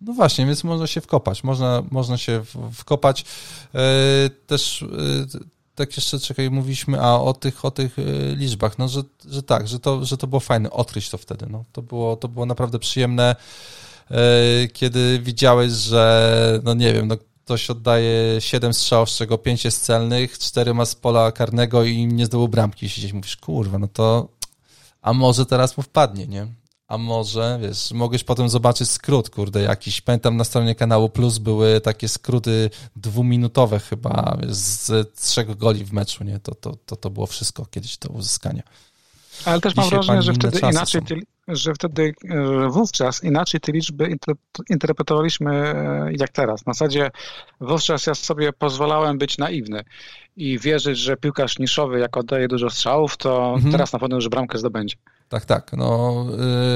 [0.00, 2.42] No właśnie, więc można się wkopać, można, można się
[2.72, 3.24] wkopać.
[3.74, 4.86] E, też e,
[5.74, 8.02] tak jeszcze, czekaj, mówiliśmy a o tych, o tych e,
[8.36, 11.64] liczbach, no, że, że tak, że to, że to było fajne, odkryć to wtedy, no.
[11.72, 13.36] To było, to było naprawdę przyjemne,
[14.72, 19.84] kiedy widziałeś, że, no nie wiem, no ktoś oddaje 7 strzałów, z czego 5 jest
[19.84, 22.88] celnych, 4 ma z pola karnego i nie zdobył bramki.
[22.88, 24.28] Siedzieć mówisz, kurwa, no to
[25.02, 26.46] a może teraz mu wpadnie, nie?
[26.86, 30.00] A może, wiesz, mogłeś potem zobaczyć skrót, kurde, jakiś.
[30.00, 35.92] Pamiętam na stronie kanału Plus były takie skróty dwuminutowe chyba wiesz, z trzech goli w
[35.92, 36.40] meczu, nie?
[36.40, 38.62] To, to, to, to było wszystko kiedyś do uzyskania.
[39.44, 42.14] Ale też mam wrażenie, że wtedy inaczej, ty, że wtedy
[42.60, 44.16] że wówczas inaczej te liczby
[44.70, 46.66] interpretowaliśmy e, jak teraz.
[46.66, 47.10] Na zasadzie
[47.60, 49.84] wówczas ja sobie pozwalałem być naiwny
[50.36, 53.72] i wierzyć, że piłkarz niszowy, jak oddaje dużo strzałów, to mhm.
[53.72, 54.96] teraz na pewno już bramkę zdobędzie.
[55.28, 55.72] Tak, tak.
[55.72, 56.26] No,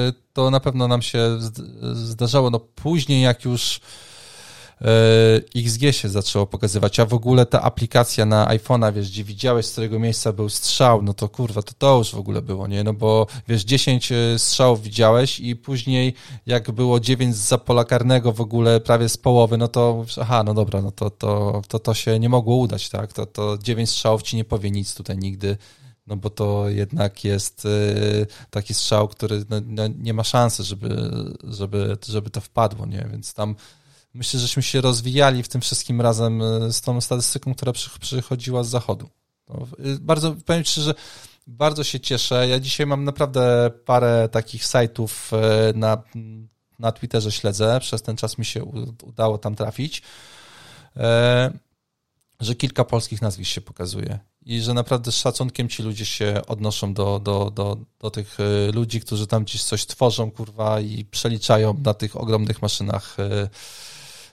[0.09, 1.37] y, to na pewno nam się
[1.93, 2.49] zdarzało.
[2.49, 3.79] No, później, jak już
[5.55, 9.71] XG się zaczęło pokazywać, a w ogóle ta aplikacja na iPhone'a, wiesz, gdzie widziałeś, z
[9.71, 12.83] którego miejsca był strzał, no to kurwa, to to już w ogóle było, nie?
[12.83, 16.13] No bo wiesz, 10 y, strzałów widziałeś i później
[16.45, 20.53] jak było 9 z pola karnego w ogóle prawie z połowy, no to aha, no
[20.53, 23.13] dobra, no to to, to, to się nie mogło udać, tak?
[23.13, 25.57] To, to 9 strzałów ci nie powie nic tutaj nigdy
[26.07, 31.11] no bo to jednak jest y, taki strzał, który no, no, nie ma szansy, żeby,
[31.43, 33.07] żeby, żeby to wpadło, nie?
[33.11, 33.55] Więc tam
[34.17, 38.69] myślę, żeśmy się rozwijali w tym wszystkim razem y, z tą statystyką, która przychodziła z
[38.69, 39.09] zachodu.
[39.49, 40.93] No, y, bardzo, powiem że
[41.47, 42.47] bardzo się cieszę.
[42.47, 45.31] Ja dzisiaj mam naprawdę parę takich sajtów
[45.75, 46.03] na,
[46.79, 47.79] na Twitterze śledzę.
[47.79, 48.63] Przez ten czas mi się
[49.03, 50.01] udało tam trafić,
[52.39, 56.93] że kilka polskich nazwisk się pokazuje i że naprawdę z szacunkiem ci ludzie się odnoszą
[56.93, 61.73] do, do, do, do tych e, ludzi, którzy tam gdzieś coś tworzą, kurwa, i przeliczają
[61.83, 63.49] na tych ogromnych maszynach, e,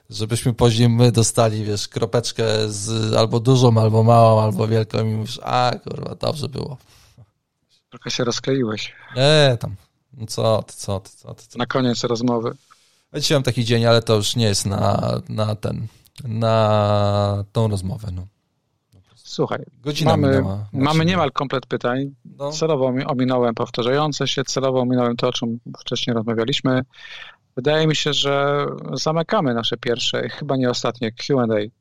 [0.09, 5.39] żebyśmy później my dostali, wiesz, kropeczkę z albo dużą, albo małą, albo wielką i mówisz,
[5.43, 6.77] a kurwa, dobrze było.
[7.89, 8.93] Trochę się rozkleiłeś.
[9.15, 9.75] Nie, tam,
[10.13, 11.47] no co ty, co ty, co ty.
[11.47, 11.59] Co?
[11.59, 12.55] Na koniec rozmowy.
[13.13, 15.87] Ja dzisiaj mam taki dzień, ale to już nie jest na, na ten,
[16.23, 18.27] na tą rozmowę, no.
[19.15, 22.15] Słuchaj, Godzina mamy, minęła, mamy niemal komplet pytań.
[22.37, 22.51] No.
[22.51, 26.81] Celowo ominąłem powtarzające się, celowo ominąłem to, o czym wcześniej rozmawialiśmy.
[27.55, 31.59] Wydaje mi się, że zamykamy nasze pierwsze, chyba nie ostatnie QA.
[31.59, 31.71] Yy,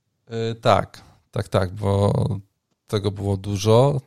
[0.61, 2.13] tak, tak, tak, bo
[2.87, 4.01] tego było dużo.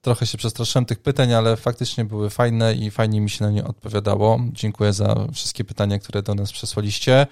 [0.00, 3.64] Trochę się przestraszyłem tych pytań, ale faktycznie były fajne i fajnie mi się na nie
[3.64, 4.40] odpowiadało.
[4.52, 7.26] Dziękuję za wszystkie pytania, które do nas przesłaliście.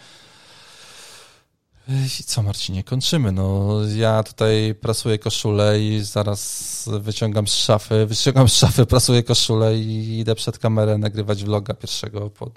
[1.89, 3.33] I co, Marcinie, kończymy.
[3.33, 9.79] No, ja tutaj prasuję koszulę i zaraz wyciągam z szafy, wyciągam z szafy, prasuję koszulę
[9.79, 12.51] i idę przed kamerę nagrywać vloga pierwszego po,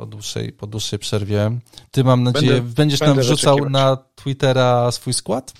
[0.00, 1.58] po, dłuższej, po dłuższej przerwie.
[1.90, 5.52] Ty, mam nadzieję, będę, będziesz będę nam wrzucał na Twittera swój skład?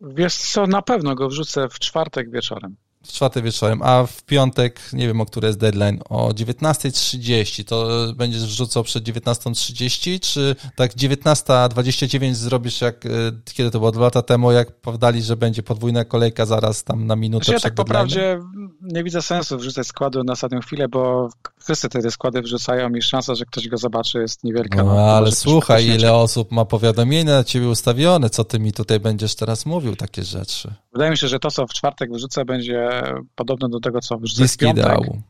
[0.00, 4.80] Wiesz co, na pewno go wrzucę w czwartek wieczorem w czwartek wieczorem, a w piątek,
[4.92, 10.94] nie wiem o który jest deadline, o 19.30, to będziesz wrzucał przed 19.30, czy tak
[10.94, 13.08] 19.29 zrobisz jak, e,
[13.54, 17.16] kiedy to było dwa lata temu, jak podali, że będzie podwójna kolejka zaraz tam na
[17.16, 18.40] minutę znaczy, Ja tak po prawdzie
[18.80, 21.28] nie widzę sensu wrzucać składu na ostatnią chwilę, bo
[21.64, 24.84] wszyscy te składy wrzucają i szansa, że ktoś go zobaczy jest niewielka.
[24.84, 29.34] No, ale słuchaj, ile osób ma powiadomienia na ciebie ustawione, co ty mi tutaj będziesz
[29.34, 30.74] teraz mówił takie rzeczy.
[30.92, 33.02] Wydaje mi się, że to, co w czwartek wrzucę, będzie
[33.34, 34.84] podobne do tego, co wrzucę w piątek.
[34.84, 35.22] Ideału.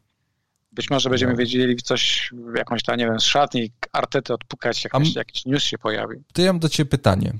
[0.73, 1.39] Być może będziemy no.
[1.39, 5.79] wiedzieli coś, jakąś tam, nie wiem, z szatni, artety odpukać, jak A, jakiś news się
[5.79, 6.17] pojawi.
[6.33, 7.33] To ja mam do ciebie pytanie.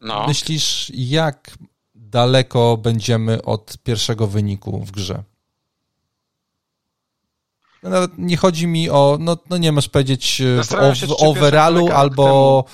[0.00, 0.26] No.
[0.26, 1.58] Myślisz, jak
[1.94, 5.22] daleko będziemy od pierwszego wyniku w grze?
[7.86, 11.88] No, nawet nie chodzi mi o, no, no nie masz powiedzieć e, w, w overallu
[11.92, 12.64] albo,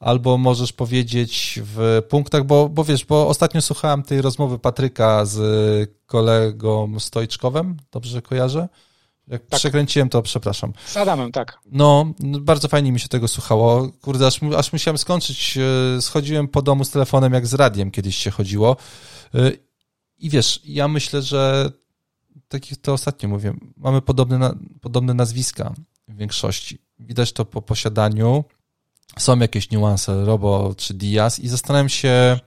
[0.00, 5.90] albo możesz powiedzieć w punktach, bo, bo wiesz, bo ostatnio słuchałem tej rozmowy Patryka z
[6.06, 8.68] kolegą Stojczkowem, dobrze kojarzę?
[9.28, 9.60] Jak tak.
[9.60, 10.72] przekręciłem, to przepraszam.
[10.86, 11.58] Z Adamem, tak.
[11.72, 13.88] No, bardzo fajnie mi się tego słuchało.
[14.02, 15.58] Kurde, aż, aż musiałem skończyć.
[15.96, 18.76] E, schodziłem po domu z telefonem, jak z radiem kiedyś się chodziło.
[19.34, 19.52] E,
[20.18, 21.70] I wiesz, ja myślę, że
[22.48, 25.74] tak jak to ostatnio mówię, mamy podobne, podobne nazwiska
[26.08, 26.78] w większości.
[26.98, 28.44] widać to po posiadaniu.
[29.18, 32.40] Są jakieś niuanse, Robo czy Diaz i zastanawiam się,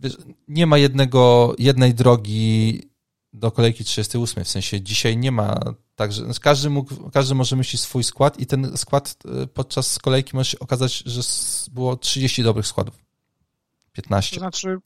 [0.00, 0.16] wiesz,
[0.48, 2.82] nie ma jednego, jednej drogi
[3.32, 5.60] do kolejki 38, w sensie dzisiaj nie ma
[5.96, 10.36] tak, że każdy, mógł, każdy może myśleć swój skład i ten skład e, podczas kolejki
[10.36, 11.20] może się okazać, że
[11.72, 12.98] było 30 dobrych składów.
[13.92, 14.36] 15.
[14.36, 14.78] To znaczy,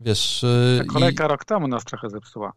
[0.00, 0.44] wiesz...
[0.80, 1.28] E, kolejka i...
[1.28, 2.52] rok temu nas trochę zepsuła.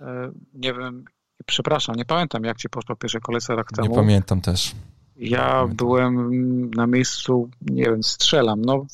[0.00, 1.04] E, nie wiem,
[1.46, 3.88] przepraszam, nie pamiętam jak ci poszło pierwsze kolejce rok temu.
[3.88, 4.74] Nie pamiętam też.
[5.16, 5.76] Ja pamiętam.
[5.76, 8.86] byłem na miejscu, nie wiem, strzelam, no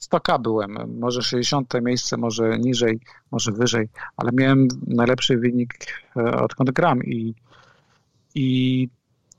[0.00, 3.00] 100K byłem, może 60 miejsce, może niżej,
[3.30, 5.74] może wyżej, ale miałem najlepszy wynik
[6.14, 7.34] odkąd gram i
[8.34, 8.88] i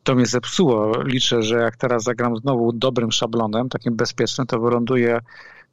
[0.03, 1.03] to mnie zepsuło.
[1.03, 5.19] Liczę, że jak teraz zagram znowu dobrym szablonem, takim bezpiecznym, to wyląduję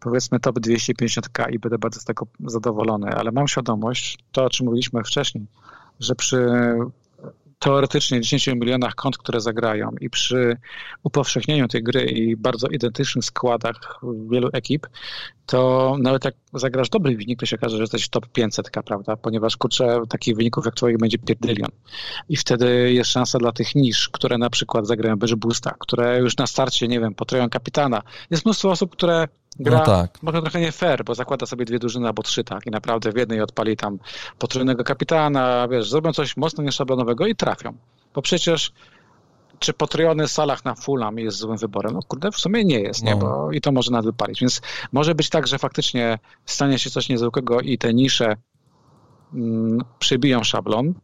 [0.00, 4.66] powiedzmy top 250k i będę bardzo z tego zadowolony, ale mam świadomość, to o czym
[4.66, 5.46] mówiliśmy wcześniej,
[6.00, 6.46] że przy
[7.60, 10.56] teoretycznie 10 milionach kont, które zagrają i przy
[11.02, 14.86] upowszechnieniu tej gry i bardzo identycznych składach wielu ekip,
[15.46, 19.16] to nawet jak zagrasz dobry wynik, to się okaże, że jesteś top 500, prawda?
[19.16, 21.70] Ponieważ kurczę, takich wyników jak twoich będzie pierdylion.
[22.28, 26.36] I wtedy jest szansa dla tych nisz, które na przykład zagrają bez boosta, które już
[26.36, 28.02] na starcie, nie wiem, potroją kapitana.
[28.30, 29.28] Jest mnóstwo osób, które
[29.58, 30.22] gra no tak.
[30.22, 32.66] może trochę nie fair, bo zakłada sobie dwie drużyny albo trzy, tak?
[32.66, 33.98] I naprawdę w jednej odpali tam
[34.38, 37.72] potrójnego kapitana, wiesz, zrobią coś mocno nieszablonowego i trafią.
[38.14, 38.72] Bo przecież
[39.58, 41.92] czy potrojony Salah na Fulham jest złym wyborem?
[41.92, 43.10] No kurde, w sumie nie jest, nie?
[43.10, 43.16] No.
[43.16, 44.40] Bo i to może nawet wypalić.
[44.40, 44.60] Więc
[44.92, 48.36] może być tak, że faktycznie stanie się coś niezwykłego i te nisze
[49.34, 50.94] mm, przybiją szablon,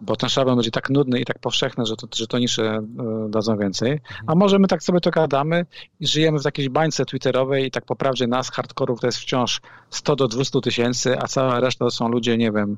[0.00, 2.84] bo ten szablon będzie tak nudny i tak powszechny, że to, że to nisze e,
[3.28, 4.00] dadzą więcej.
[4.26, 5.66] A może my tak sobie to gadamy
[6.00, 9.60] i żyjemy w jakiejś bańce twitterowej i tak po prawdzie nas, hardkorów, to jest wciąż
[9.90, 12.76] 100 do 200 tysięcy, a cała reszta to są ludzie, nie wiem,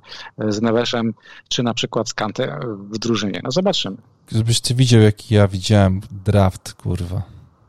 [0.48, 1.14] z Neveszem,
[1.48, 2.60] czy na przykład z Kante
[2.90, 3.40] w drużynie.
[3.44, 3.96] No zobaczymy.
[4.26, 7.22] Gdybyś ty widział, jaki ja widziałem draft, kurwa.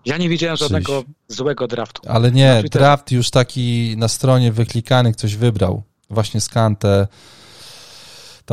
[0.05, 2.01] Ja nie widziałem żadnego złego draftu.
[2.07, 5.83] Ale nie, draft już taki na stronie wyklikany ktoś wybrał.
[6.09, 7.07] Właśnie z Kante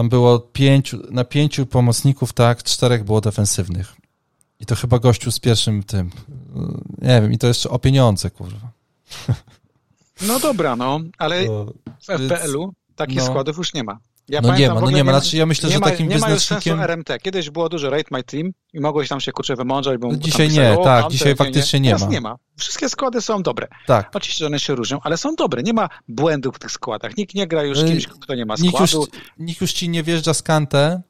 [0.01, 3.96] tam było pięciu, na pięciu pomocników, tak, czterech było defensywnych.
[4.61, 6.11] I to chyba gościu z pierwszym tym.
[6.98, 8.70] Nie wiem, i to jeszcze o pieniądze, kurwa.
[10.28, 13.26] No dobra, no, ale w FPL-u takich no.
[13.26, 13.98] składów już nie ma.
[14.31, 15.20] Ja no nie ma, no nie ma.
[15.20, 17.18] Znaczy, ja myślę, nie że takim nie ma już sensu RMT.
[17.22, 20.49] Kiedyś było dużo Rate My Team i mogłeś tam się kurczę wymądrzać, bo no Dzisiaj
[20.49, 22.07] nie, tak, dzisiaj faktycznie nie, nie ma.
[22.07, 22.37] nie ma.
[22.57, 23.68] Wszystkie składy są dobre.
[23.87, 24.11] Tak.
[24.14, 25.62] Oczywiście, że one się różnią, ale są dobre.
[25.62, 27.16] Nie ma błędów w tych składach.
[27.16, 28.78] Nikt nie gra już z kimś, kto nie ma składu.
[28.83, 31.03] Nikt już, nikt już ci nie wjeżdża z kantę,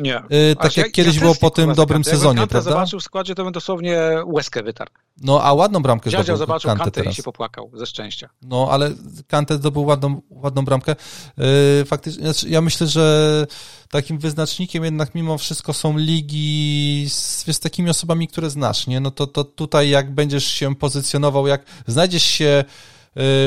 [0.00, 0.22] nie.
[0.30, 2.70] Yy, tak jak ja, kiedyś ja było po tym dobrym sezonie, prawda?
[2.70, 4.90] zobaczył w składzie, to bym dosłownie łezkę wytarł.
[5.22, 8.28] No, a ładną bramkę Dziadzia zobaczył Kantę, Kantę i się popłakał ze szczęścia.
[8.42, 8.90] No, ale
[9.26, 10.96] Kantę zdobył ładną, ładną bramkę.
[11.36, 11.44] Yy,
[11.84, 13.46] faktycznie, znaczy, ja myślę, że
[13.90, 19.00] takim wyznacznikiem jednak mimo wszystko są ligi z, z takimi osobami, które znasz, nie?
[19.00, 22.64] No to, to tutaj jak będziesz się pozycjonował, jak znajdziesz się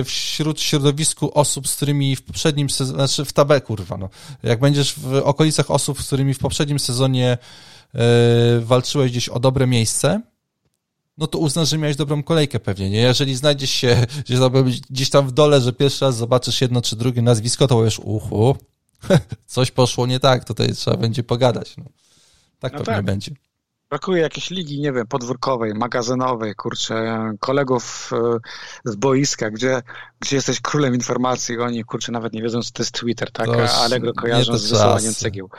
[0.05, 4.09] wśród środowisku osób, z którymi w poprzednim sezonie, znaczy w tabę, kurwa, no.
[4.43, 7.37] Jak będziesz w okolicach osób, z którymi w poprzednim sezonie
[7.95, 7.99] y,
[8.61, 10.21] walczyłeś gdzieś o dobre miejsce,
[11.17, 12.99] no to uznasz, że miałeś dobrą kolejkę pewnie, nie?
[12.99, 14.05] Jeżeli znajdziesz się
[14.89, 18.57] gdzieś tam w dole, że pierwszy raz zobaczysz jedno czy drugie nazwisko, to powiesz, uchu,
[19.45, 21.77] coś poszło nie tak, tutaj trzeba będzie pogadać.
[21.77, 21.83] No.
[22.59, 23.05] Tak no pewnie tak.
[23.05, 23.31] będzie.
[23.93, 28.39] Brakuje jakiejś ligi, nie wiem, podwórkowej, magazynowej, kurczę, kolegów e,
[28.91, 29.81] z boiska, gdzie,
[30.19, 33.49] gdzie jesteś królem informacji, oni, kurczę, nawet nie wiedzą, co to jest Twitter, tak?
[33.49, 35.49] A Allegro kojarzą z wysyłaniem cegieł.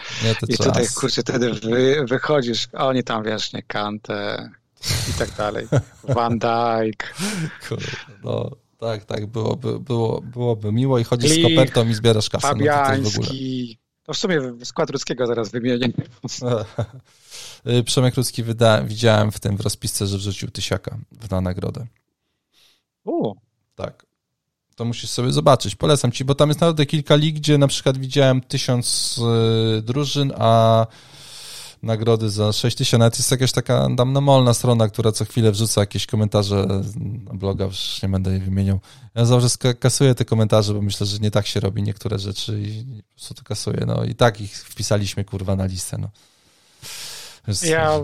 [0.48, 0.66] I czas.
[0.66, 4.50] tutaj, kurczę, wtedy wy, wychodzisz, a oni tam, wiesz, nie, Kante
[5.10, 5.68] i tak dalej.
[6.02, 7.14] Van Dijk.
[7.68, 7.86] Kurde,
[8.24, 8.50] no.
[8.78, 12.48] Tak, tak, byłoby, było, byłoby miło i chodzisz Lich, z kopertą i zbierasz kasę.
[12.48, 13.78] Fabiański.
[13.78, 15.88] No to w sumie skład ludzkiego zaraz wymienię.
[17.66, 20.98] Y, Przemek Rudzki wyda, widziałem w tym w rozpisce, że wrzucił tysiaka
[21.30, 21.86] na nagrodę.
[23.04, 23.34] U.
[23.74, 24.06] Tak.
[24.76, 25.74] To musisz sobie zobaczyć.
[25.74, 29.18] Polecam ci, bo tam jest naprawdę kilka lig, gdzie na przykład widziałem tysiąc
[29.78, 30.86] y, drużyn, a
[31.84, 32.98] nagrody za 6 tysięcy.
[32.98, 36.66] Nawet jest jakaś taka damnomolna strona, która co chwilę wrzuca jakieś komentarze
[37.24, 38.80] na bloga, już nie będę jej wymieniał.
[39.14, 43.02] Ja zawsze kasuję te komentarze, bo myślę, że nie tak się robi niektóre rzeczy i
[43.02, 43.84] po prostu to kasuję.
[43.86, 45.98] No i tak ich wpisaliśmy, kurwa, na listę.
[45.98, 46.10] No.
[47.62, 48.00] Ja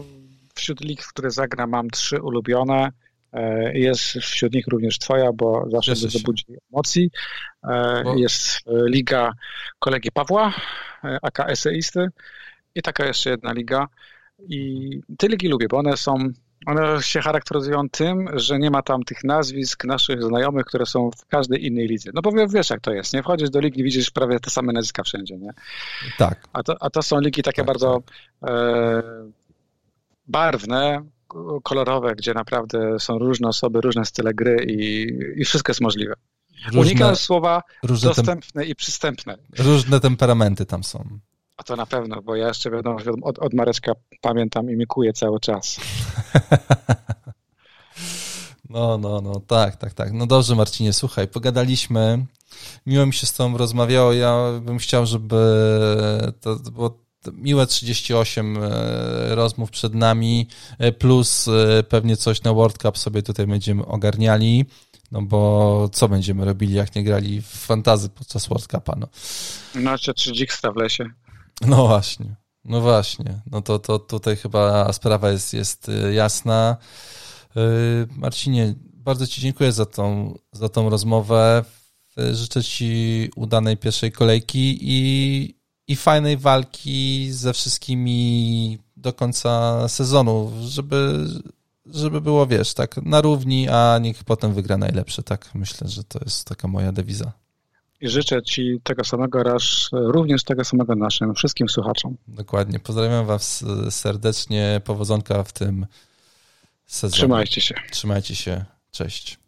[0.54, 2.92] wśród lig, w które zagra, mam trzy ulubione.
[3.32, 7.10] E, jest wśród nich również twoja, bo zawsze to budzi emocji.
[7.64, 8.16] E, bo...
[8.16, 9.32] Jest liga
[9.78, 10.54] kolegi Pawła,
[11.04, 12.08] e, aka eseisty
[12.74, 13.86] i taka jeszcze jedna liga.
[14.48, 16.32] I te ligi lubię, bo one są,
[16.66, 21.26] one się charakteryzują tym, że nie ma tam tych nazwisk naszych znajomych, które są w
[21.26, 22.10] każdej innej lidze.
[22.14, 23.22] No bo wiesz jak to jest, nie?
[23.22, 25.50] Wchodzisz do ligi, widzisz prawie te same nazwiska wszędzie, nie?
[26.18, 26.48] Tak.
[26.52, 28.02] A to, a to są ligi takie tak, bardzo
[28.40, 28.50] tak.
[28.50, 29.02] E,
[30.26, 31.04] barwne,
[31.62, 35.06] kolorowe, gdzie naprawdę są różne osoby, różne style gry i,
[35.40, 36.14] i wszystko jest możliwe.
[36.66, 39.36] Różne, Unikam słowa dostępne i przystępne.
[39.58, 41.18] Różne temperamenty tam są.
[41.60, 45.40] A to na pewno, bo ja jeszcze wiadomo, od, od Mareczka pamiętam i mikuję cały
[45.40, 45.76] czas.
[48.70, 50.12] No, no, no, tak, tak, tak.
[50.12, 52.26] No dobrze, Marcinie, słuchaj, pogadaliśmy.
[52.86, 54.12] Miło mi się z Tobą rozmawiało.
[54.12, 55.36] Ja bym chciał, żeby
[56.40, 56.98] to było
[57.32, 60.46] miłe 38 e, rozmów przed nami,
[60.78, 64.64] e, plus e, pewnie coś na World Cup sobie tutaj będziemy ogarniali.
[65.12, 68.96] No bo co będziemy robili, jak nie grali w fantazy podczas World Cupa?
[68.96, 69.08] No,
[69.74, 70.32] no jeszcze 3
[70.74, 71.10] w lesie.
[71.60, 73.40] No właśnie, no właśnie.
[73.50, 76.76] No to, to tutaj chyba sprawa jest, jest jasna.
[78.16, 81.64] Marcinie, bardzo Ci dziękuję za tą, za tą rozmowę.
[82.32, 85.54] Życzę Ci udanej pierwszej kolejki i,
[85.88, 91.26] i fajnej walki ze wszystkimi do końca sezonu, żeby,
[91.86, 95.22] żeby było, wiesz, tak na równi, a niech potem wygra najlepszy.
[95.22, 97.32] Tak myślę, że to jest taka moja dewiza.
[98.00, 102.16] I życzę Ci tego samego raz, również tego samego naszym wszystkim słuchaczom.
[102.28, 102.78] Dokładnie.
[102.78, 104.80] Pozdrawiam Was serdecznie.
[104.84, 105.86] Powodzonka w tym
[106.86, 107.18] sezonie.
[107.18, 107.74] Trzymajcie się.
[107.90, 108.64] Trzymajcie się.
[108.90, 109.39] Cześć.